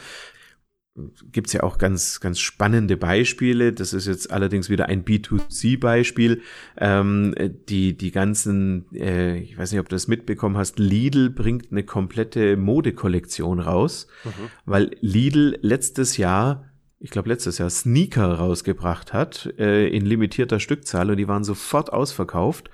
gibt's 1.32 1.52
ja 1.52 1.62
auch 1.62 1.78
ganz, 1.78 2.20
ganz 2.20 2.38
spannende 2.38 2.96
Beispiele. 2.96 3.72
Das 3.72 3.92
ist 3.92 4.06
jetzt 4.06 4.30
allerdings 4.30 4.68
wieder 4.68 4.86
ein 4.86 5.04
B2C-Beispiel. 5.04 6.42
Ähm, 6.76 7.34
die, 7.68 7.96
die 7.96 8.10
ganzen, 8.10 8.86
äh, 8.94 9.38
ich 9.38 9.56
weiß 9.56 9.72
nicht, 9.72 9.80
ob 9.80 9.88
du 9.88 9.94
das 9.94 10.08
mitbekommen 10.08 10.56
hast, 10.56 10.78
Lidl 10.78 11.30
bringt 11.30 11.70
eine 11.70 11.82
komplette 11.82 12.56
Modekollektion 12.56 13.60
raus, 13.60 14.06
mhm. 14.24 14.50
weil 14.64 14.90
Lidl 15.00 15.58
letztes 15.62 16.16
Jahr 16.16 16.64
ich 17.00 17.10
glaube 17.10 17.28
letztes 17.28 17.58
Jahr 17.58 17.70
Sneaker 17.70 18.34
rausgebracht 18.34 19.12
hat 19.12 19.54
äh, 19.58 19.86
in 19.88 20.04
limitierter 20.04 20.58
Stückzahl 20.58 21.10
und 21.10 21.16
die 21.16 21.28
waren 21.28 21.44
sofort 21.44 21.92
ausverkauft. 21.92 22.70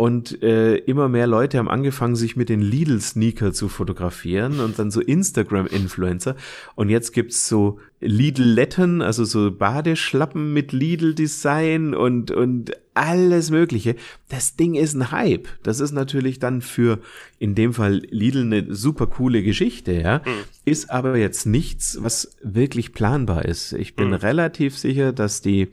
Und 0.00 0.42
äh, 0.42 0.76
immer 0.76 1.10
mehr 1.10 1.26
Leute 1.26 1.58
haben 1.58 1.68
angefangen, 1.68 2.16
sich 2.16 2.34
mit 2.34 2.48
den 2.48 2.62
Lidl-Sneaker 2.62 3.52
zu 3.52 3.68
fotografieren 3.68 4.58
und 4.60 4.78
dann 4.78 4.90
so 4.90 5.02
Instagram-Influencer. 5.02 6.36
Und 6.74 6.88
jetzt 6.88 7.12
gibt's 7.12 7.46
so 7.46 7.78
Lidl-Letten, 8.00 9.02
also 9.02 9.26
so 9.26 9.50
Badeschlappen 9.50 10.54
mit 10.54 10.72
Lidl-Design 10.72 11.94
und, 11.94 12.30
und 12.30 12.72
alles 12.94 13.50
Mögliche. 13.50 13.94
Das 14.30 14.56
Ding 14.56 14.74
ist 14.74 14.94
ein 14.94 15.10
Hype. 15.10 15.48
Das 15.62 15.80
ist 15.80 15.92
natürlich 15.92 16.38
dann 16.38 16.62
für, 16.62 17.00
in 17.38 17.54
dem 17.54 17.74
Fall 17.74 18.00
Lidl, 18.08 18.40
eine 18.40 18.74
super 18.74 19.06
coole 19.06 19.42
Geschichte, 19.42 19.92
ja. 19.92 20.22
Mhm. 20.24 20.30
Ist 20.64 20.90
aber 20.90 21.18
jetzt 21.18 21.44
nichts, 21.44 21.98
was 22.00 22.38
wirklich 22.42 22.94
planbar 22.94 23.44
ist. 23.44 23.74
Ich 23.74 23.96
bin 23.96 24.08
mhm. 24.08 24.14
relativ 24.14 24.78
sicher, 24.78 25.12
dass 25.12 25.42
die, 25.42 25.68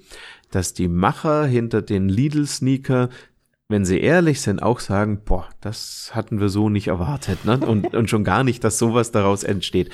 dass 0.51 0.73
die 0.73 0.89
Macher 0.89 1.45
hinter 1.45 1.81
den 1.81 2.09
Lidl-Sneaker 2.09 3.07
wenn 3.69 3.83
sie 3.83 3.99
ehrlich 3.99 4.39
sind, 4.39 4.63
auch 4.63 4.79
sagen, 4.79 5.23
boah, 5.25 5.49
das 5.59 6.11
hatten 6.13 6.39
wir 6.39 6.47
so 6.47 6.69
nicht 6.69 6.87
erwartet, 6.87 7.43
ne? 7.43 7.57
Und, 7.57 7.93
und 7.95 8.09
schon 8.09 8.23
gar 8.23 8.43
nicht, 8.43 8.63
dass 8.63 8.77
sowas 8.79 9.11
daraus 9.11 9.43
entsteht. 9.43 9.89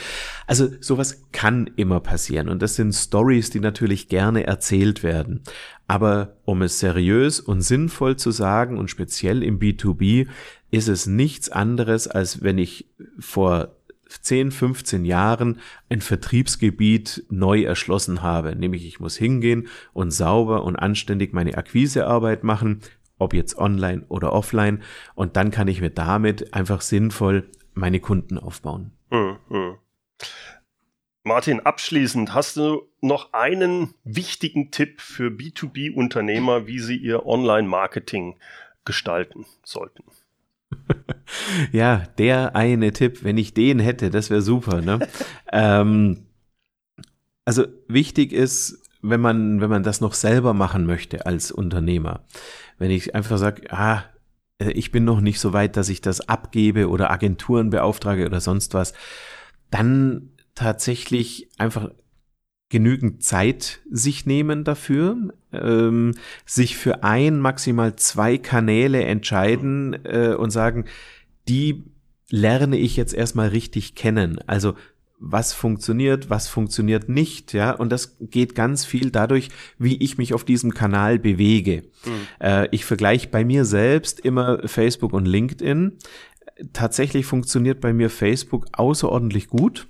Also 0.46 0.70
sowas 0.80 1.24
kann 1.32 1.72
immer 1.76 2.00
passieren 2.00 2.50
und 2.50 2.62
das 2.62 2.76
sind 2.76 2.94
Stories, 2.94 3.50
die 3.50 3.60
natürlich 3.60 4.10
gerne 4.10 4.46
erzählt 4.46 5.02
werden. 5.02 5.42
Aber 5.88 6.38
um 6.46 6.62
es 6.62 6.80
seriös 6.80 7.40
und 7.40 7.62
sinnvoll 7.62 8.16
zu 8.16 8.32
sagen 8.32 8.78
und 8.78 8.90
speziell 8.90 9.42
im 9.42 9.60
B2B, 9.60 10.28
ist 10.70 10.88
es 10.88 11.08
nichts 11.08 11.50
anderes, 11.50 12.08
als 12.08 12.44
wenn 12.44 12.58
ich 12.58 12.88
vor 13.20 13.76
10, 14.08 14.52
15 14.52 15.06
Jahren 15.06 15.60
ein 15.90 16.02
Vertriebsgebiet 16.02 17.26
neu 17.30 17.64
erschlossen 17.64 18.22
habe. 18.22 18.56
Nämlich 18.56 18.86
ich 18.86 19.00
muss 19.00 19.18
hingehen 19.18 19.68
und 19.94 20.12
sauber 20.12 20.64
und 20.64 20.76
anständig 20.76 21.34
meine 21.34 21.58
Akquisearbeit 21.58 22.44
machen, 22.44 22.82
ob 23.18 23.34
jetzt 23.34 23.58
online 23.58 24.06
oder 24.10 24.34
offline. 24.34 24.84
Und 25.16 25.36
dann 25.36 25.52
kann 25.52 25.68
ich 25.68 25.82
mir 25.82 25.90
damit 25.90 26.54
einfach 26.54 26.82
sinnvoll 26.82 27.50
meine 27.74 28.00
Kunden 28.00 28.38
aufbauen. 28.38 28.92
Hm, 29.12 29.38
hm. 29.50 29.76
Martin, 31.26 31.62
abschließend, 31.62 32.34
hast 32.34 32.58
du 32.58 32.82
noch 33.00 33.32
einen 33.32 33.94
wichtigen 34.04 34.72
Tipp 34.72 35.00
für 35.00 35.30
B2B-Unternehmer, 35.30 36.68
wie 36.68 36.80
sie 36.80 36.98
ihr 36.98 37.26
Online-Marketing 37.26 38.38
gestalten 38.84 39.46
sollten? 39.64 40.04
ja, 41.72 42.04
der 42.18 42.58
eine 42.58 42.92
Tipp, 42.92 43.24
wenn 43.24 43.38
ich 43.38 43.54
den 43.54 43.80
hätte, 43.80 44.10
das 44.10 44.30
wäre 44.30 44.42
super. 44.42 44.82
Ne? 44.82 45.08
ähm, 45.52 46.26
also 47.46 47.68
wichtig 47.88 48.34
ist, 48.34 48.84
wenn 49.02 49.22
man, 49.22 49.62
wenn 49.62 49.70
man 49.70 49.84
das 49.84 50.02
noch 50.02 50.14
selber 50.14 50.54
machen 50.54 50.86
möchte 50.86 51.26
als 51.26 51.52
Unternehmer, 51.52 52.26
wenn 52.78 52.92
ich 52.92 53.16
einfach 53.16 53.38
sage, 53.38 53.72
ah, 53.72 54.04
äh, 54.60 54.72
ich 54.72 54.92
bin 54.92 55.04
noch 55.04 55.22
nicht 55.22 55.40
so 55.40 55.54
weit, 55.54 55.78
dass 55.78 55.90
ich 55.90 56.02
das 56.02 56.28
abgebe 56.28 56.90
oder 56.90 57.12
Agenturen 57.12 57.70
beauftrage 57.70 58.26
oder 58.26 58.42
sonst 58.42 58.74
was, 58.74 58.94
dann 59.72 60.30
tatsächlich 60.56 61.50
einfach 61.58 61.90
genügend 62.70 63.24
Zeit 63.24 63.82
sich 63.92 64.26
nehmen 64.26 64.64
dafür, 64.64 65.16
ähm, 65.52 66.16
sich 66.46 66.76
für 66.76 67.04
ein, 67.04 67.40
maximal 67.40 67.96
zwei 67.96 68.38
Kanäle 68.40 69.04
entscheiden 69.04 69.94
äh, 70.06 70.34
und 70.34 70.50
sagen, 70.50 70.86
die 71.48 71.84
lerne 72.30 72.78
ich 72.78 72.98
jetzt 72.98 73.14
erstmal 73.14 73.50
richtig 73.50 73.94
kennen. 73.94 74.40
Also 74.48 74.74
was 75.26 75.54
funktioniert, 75.54 76.30
was 76.30 76.50
funktioniert 76.50 77.08
nicht, 77.08 77.54
ja, 77.54 77.72
und 77.72 77.92
das 77.92 78.18
geht 78.20 78.56
ganz 78.56 78.84
viel 78.84 79.10
dadurch, 79.10 79.48
wie 79.80 79.96
ich 80.04 80.18
mich 80.18 80.34
auf 80.34 80.44
diesem 80.44 80.74
Kanal 80.74 81.18
bewege. 81.18 81.84
Mhm. 82.06 82.12
Äh, 82.40 82.68
ich 82.72 82.84
vergleiche 82.84 83.30
bei 83.30 83.46
mir 83.46 83.64
selbst 83.64 84.20
immer 84.20 84.68
Facebook 84.68 85.14
und 85.14 85.26
LinkedIn. 85.26 85.94
Tatsächlich 86.74 87.26
funktioniert 87.26 87.80
bei 87.80 87.94
mir 87.94 88.10
Facebook 88.10 88.68
außerordentlich 88.74 89.48
gut. 89.48 89.88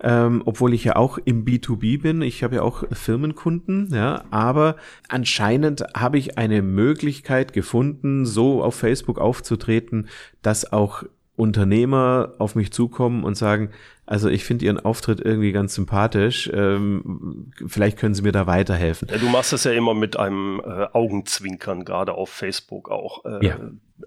ähm, 0.00 0.42
obwohl 0.44 0.74
ich 0.74 0.84
ja 0.84 0.96
auch 0.96 1.18
im 1.24 1.44
B2B 1.44 2.02
bin. 2.02 2.20
Ich 2.22 2.42
habe 2.42 2.56
ja 2.56 2.62
auch 2.62 2.84
Firmenkunden, 2.92 3.88
ja, 3.92 4.24
aber 4.30 4.76
anscheinend 5.08 5.84
habe 5.94 6.18
ich 6.18 6.36
eine 6.36 6.62
Möglichkeit 6.62 7.52
gefunden, 7.52 8.26
so 8.26 8.62
auf 8.62 8.74
Facebook 8.74 9.18
aufzutreten, 9.18 10.08
dass 10.42 10.72
auch 10.72 11.04
Unternehmer 11.36 12.34
auf 12.38 12.54
mich 12.54 12.72
zukommen 12.72 13.24
und 13.24 13.36
sagen, 13.36 13.70
also 14.06 14.28
ich 14.28 14.44
finde 14.44 14.66
Ihren 14.66 14.78
Auftritt 14.78 15.20
irgendwie 15.20 15.50
ganz 15.50 15.74
sympathisch. 15.74 16.50
Ähm, 16.52 17.52
vielleicht 17.66 17.98
können 17.98 18.14
Sie 18.14 18.22
mir 18.22 18.32
da 18.32 18.46
weiterhelfen. 18.46 19.08
Ja, 19.10 19.18
du 19.18 19.28
machst 19.28 19.52
das 19.52 19.64
ja 19.64 19.72
immer 19.72 19.94
mit 19.94 20.16
einem 20.16 20.60
äh, 20.60 20.86
Augenzwinkern, 20.92 21.84
gerade 21.84 22.12
auf 22.12 22.28
Facebook 22.28 22.90
auch. 22.90 23.24
Äh, 23.24 23.46
ja. 23.46 23.58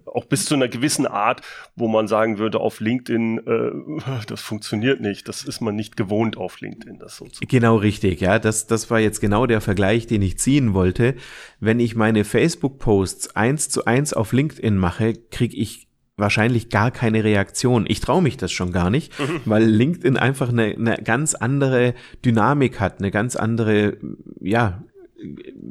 Auch 0.05 0.25
bis 0.25 0.45
zu 0.45 0.53
einer 0.53 0.67
gewissen 0.67 1.07
Art, 1.07 1.41
wo 1.75 1.87
man 1.87 2.07
sagen 2.07 2.37
würde, 2.37 2.59
auf 2.59 2.79
LinkedIn, 2.79 3.39
äh, 3.47 4.21
das 4.27 4.41
funktioniert 4.41 5.01
nicht. 5.01 5.27
Das 5.27 5.43
ist 5.43 5.61
man 5.61 5.75
nicht 5.75 5.97
gewohnt 5.97 6.37
auf 6.37 6.61
LinkedIn. 6.61 6.99
Das 6.99 7.17
so 7.17 7.25
zu 7.25 7.41
genau 7.47 7.77
richtig, 7.77 8.21
ja. 8.21 8.37
Das, 8.37 8.67
das 8.67 8.91
war 8.91 8.99
jetzt 8.99 9.19
genau 9.19 9.47
der 9.47 9.61
Vergleich, 9.61 10.05
den 10.05 10.21
ich 10.21 10.37
ziehen 10.37 10.73
wollte. 10.73 11.15
Wenn 11.59 11.79
ich 11.79 11.95
meine 11.95 12.23
Facebook-Posts 12.23 13.35
eins 13.35 13.69
zu 13.69 13.85
eins 13.85 14.13
auf 14.13 14.31
LinkedIn 14.31 14.77
mache, 14.77 15.13
kriege 15.31 15.57
ich 15.57 15.86
wahrscheinlich 16.17 16.69
gar 16.69 16.91
keine 16.91 17.23
Reaktion. 17.23 17.85
Ich 17.87 17.99
traue 17.99 18.23
mich 18.23 18.37
das 18.37 18.51
schon 18.51 18.71
gar 18.71 18.89
nicht, 18.89 19.17
mhm. 19.19 19.41
weil 19.45 19.63
LinkedIn 19.63 20.17
einfach 20.17 20.49
eine, 20.49 20.75
eine 20.75 20.97
ganz 20.97 21.35
andere 21.35 21.93
Dynamik 22.25 22.79
hat, 22.79 22.99
eine 22.99 23.11
ganz 23.11 23.35
andere, 23.35 23.97
ja, 24.41 24.83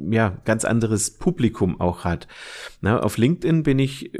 ja, 0.09 0.37
ganz 0.45 0.65
anderes 0.65 1.11
Publikum 1.11 1.79
auch 1.79 2.03
hat. 2.03 2.27
Na, 2.81 2.99
auf 2.99 3.17
LinkedIn 3.17 3.63
bin 3.63 3.79
ich 3.79 4.11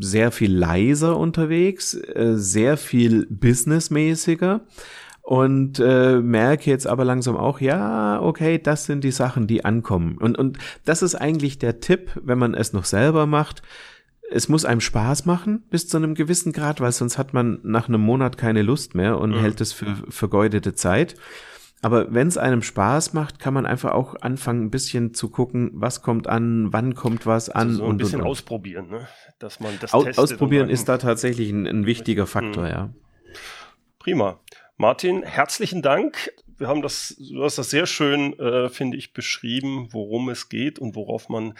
sehr 0.00 0.30
viel 0.30 0.52
leiser 0.54 1.16
unterwegs, 1.16 1.94
äh, 1.94 2.34
sehr 2.36 2.76
viel 2.76 3.26
businessmäßiger 3.26 4.60
und 5.22 5.80
äh, 5.80 6.20
merke 6.20 6.70
jetzt 6.70 6.86
aber 6.86 7.04
langsam 7.04 7.36
auch, 7.36 7.60
ja, 7.60 8.20
okay, 8.20 8.58
das 8.58 8.86
sind 8.86 9.04
die 9.04 9.10
Sachen, 9.10 9.46
die 9.46 9.64
ankommen. 9.64 10.18
Und, 10.18 10.38
und 10.38 10.58
das 10.84 11.02
ist 11.02 11.14
eigentlich 11.14 11.58
der 11.58 11.80
Tipp, 11.80 12.10
wenn 12.22 12.38
man 12.38 12.54
es 12.54 12.72
noch 12.72 12.84
selber 12.84 13.26
macht 13.26 13.62
es 14.30 14.48
muss 14.48 14.64
einem 14.64 14.80
Spaß 14.80 15.26
machen 15.26 15.64
bis 15.70 15.88
zu 15.88 15.96
einem 15.96 16.14
gewissen 16.14 16.52
Grad, 16.52 16.80
weil 16.80 16.92
sonst 16.92 17.18
hat 17.18 17.34
man 17.34 17.60
nach 17.62 17.88
einem 17.88 18.00
Monat 18.00 18.38
keine 18.38 18.62
Lust 18.62 18.94
mehr 18.94 19.18
und 19.18 19.30
mhm. 19.30 19.40
hält 19.40 19.60
es 19.60 19.72
für 19.72 19.96
vergeudete 20.08 20.74
Zeit. 20.74 21.16
Aber 21.82 22.12
wenn 22.12 22.28
es 22.28 22.36
einem 22.36 22.62
Spaß 22.62 23.14
macht, 23.14 23.38
kann 23.38 23.54
man 23.54 23.64
einfach 23.64 23.92
auch 23.92 24.14
anfangen, 24.20 24.64
ein 24.64 24.70
bisschen 24.70 25.14
zu 25.14 25.30
gucken, 25.30 25.70
was 25.74 26.02
kommt 26.02 26.26
an, 26.26 26.72
wann 26.72 26.94
kommt 26.94 27.26
was 27.26 27.48
an. 27.48 27.68
Also 27.68 27.78
so 27.78 27.84
ein 27.84 27.90
und, 27.90 27.96
bisschen 27.98 28.20
und, 28.20 28.26
und. 28.26 28.30
ausprobieren, 28.30 28.88
ne? 28.88 29.08
dass 29.38 29.60
man 29.60 29.72
das 29.80 29.94
Aus, 29.94 30.18
Ausprobieren 30.18 30.68
ist 30.68 30.88
da 30.88 30.98
tatsächlich 30.98 31.50
ein, 31.50 31.66
ein 31.66 31.86
wichtiger 31.86 32.26
Faktor, 32.26 32.64
mhm. 32.64 32.70
ja. 32.70 32.90
Prima. 33.98 34.40
Martin, 34.76 35.22
herzlichen 35.22 35.82
Dank. 35.82 36.32
Wir 36.58 36.68
haben 36.68 36.82
das, 36.82 37.16
du 37.18 37.42
hast 37.42 37.56
das 37.56 37.70
sehr 37.70 37.86
schön, 37.86 38.38
äh, 38.38 38.68
finde 38.68 38.98
ich, 38.98 39.14
beschrieben, 39.14 39.88
worum 39.92 40.28
es 40.28 40.50
geht 40.50 40.78
und 40.78 40.94
worauf 40.94 41.30
man 41.30 41.54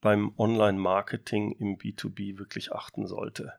beim 0.00 0.32
Online-Marketing 0.38 1.52
im 1.52 1.78
B2B 1.78 2.38
wirklich 2.38 2.72
achten 2.72 3.06
sollte. 3.06 3.52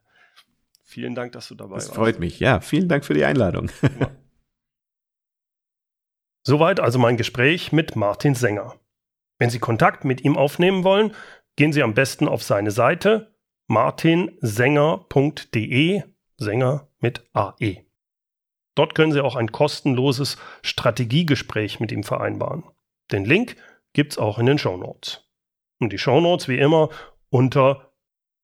Vielen 0.82 1.14
Dank, 1.14 1.32
dass 1.32 1.48
du 1.48 1.54
dabei 1.54 1.76
das 1.76 1.84
warst. 1.84 1.90
Das 1.90 1.96
freut 1.96 2.18
mich. 2.18 2.40
Ja, 2.40 2.60
vielen 2.60 2.88
Dank 2.88 3.04
für 3.04 3.14
die 3.14 3.24
Einladung. 3.24 3.70
Ja. 3.82 4.10
Soweit 6.42 6.80
also 6.80 6.98
mein 6.98 7.16
Gespräch 7.16 7.70
mit 7.70 7.96
Martin 7.96 8.34
Sänger. 8.34 8.74
Wenn 9.38 9.50
Sie 9.50 9.58
Kontakt 9.58 10.04
mit 10.04 10.24
ihm 10.24 10.36
aufnehmen 10.36 10.84
wollen, 10.84 11.14
gehen 11.56 11.72
Sie 11.72 11.82
am 11.82 11.94
besten 11.94 12.28
auf 12.28 12.42
seine 12.42 12.70
Seite 12.70 13.34
martinsänger.de, 13.68 16.02
Sänger 16.38 16.88
mit 16.98 17.22
AE. 17.34 17.84
Dort 18.74 18.94
können 18.94 19.12
Sie 19.12 19.22
auch 19.22 19.36
ein 19.36 19.52
kostenloses 19.52 20.38
Strategiegespräch 20.62 21.78
mit 21.78 21.92
ihm 21.92 22.02
vereinbaren. 22.02 22.64
Den 23.12 23.24
Link 23.24 23.56
gibt's 23.92 24.18
auch 24.18 24.38
in 24.38 24.46
den 24.46 24.58
Show 24.58 24.76
Notes. 24.76 25.29
Und 25.80 25.92
die 25.92 25.98
Shownotes 25.98 26.48
wie 26.48 26.58
immer 26.58 26.88
unter 27.30 27.92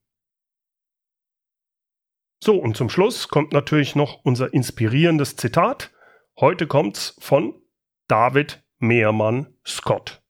So, 2.43 2.57
und 2.57 2.75
zum 2.75 2.89
Schluss 2.89 3.27
kommt 3.27 3.53
natürlich 3.53 3.95
noch 3.95 4.23
unser 4.23 4.53
inspirierendes 4.53 5.35
Zitat. 5.35 5.91
Heute 6.39 6.65
kommt's 6.65 7.15
von 7.19 7.61
David 8.07 8.63
Mehrmann 8.79 9.55
Scott. 9.65 10.23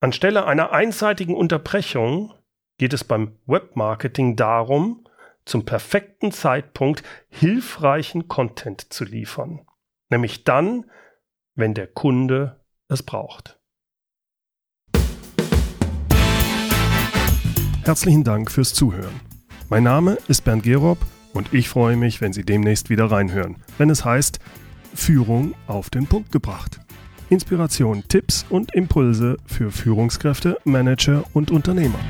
Anstelle 0.00 0.46
einer 0.46 0.72
einseitigen 0.72 1.34
Unterbrechung 1.34 2.32
geht 2.82 2.94
es 2.94 3.04
beim 3.04 3.36
Webmarketing 3.46 4.34
darum, 4.34 5.06
zum 5.44 5.64
perfekten 5.64 6.32
Zeitpunkt 6.32 7.04
hilfreichen 7.28 8.26
Content 8.26 8.92
zu 8.92 9.04
liefern. 9.04 9.60
Nämlich 10.10 10.42
dann, 10.42 10.90
wenn 11.54 11.74
der 11.74 11.86
Kunde 11.86 12.60
es 12.88 13.04
braucht. 13.04 13.60
Herzlichen 17.84 18.24
Dank 18.24 18.50
fürs 18.50 18.74
Zuhören. 18.74 19.20
Mein 19.70 19.84
Name 19.84 20.18
ist 20.26 20.42
Bernd 20.42 20.64
Gerob 20.64 20.98
und 21.34 21.54
ich 21.54 21.68
freue 21.68 21.94
mich, 21.96 22.20
wenn 22.20 22.32
Sie 22.32 22.44
demnächst 22.44 22.90
wieder 22.90 23.12
reinhören, 23.12 23.62
wenn 23.78 23.90
es 23.90 24.04
heißt 24.04 24.40
Führung 24.92 25.54
auf 25.68 25.88
den 25.88 26.08
Punkt 26.08 26.32
gebracht. 26.32 26.80
Inspiration, 27.28 28.02
Tipps 28.08 28.44
und 28.50 28.74
Impulse 28.74 29.36
für 29.46 29.70
Führungskräfte, 29.70 30.58
Manager 30.64 31.22
und 31.32 31.52
Unternehmer. 31.52 32.00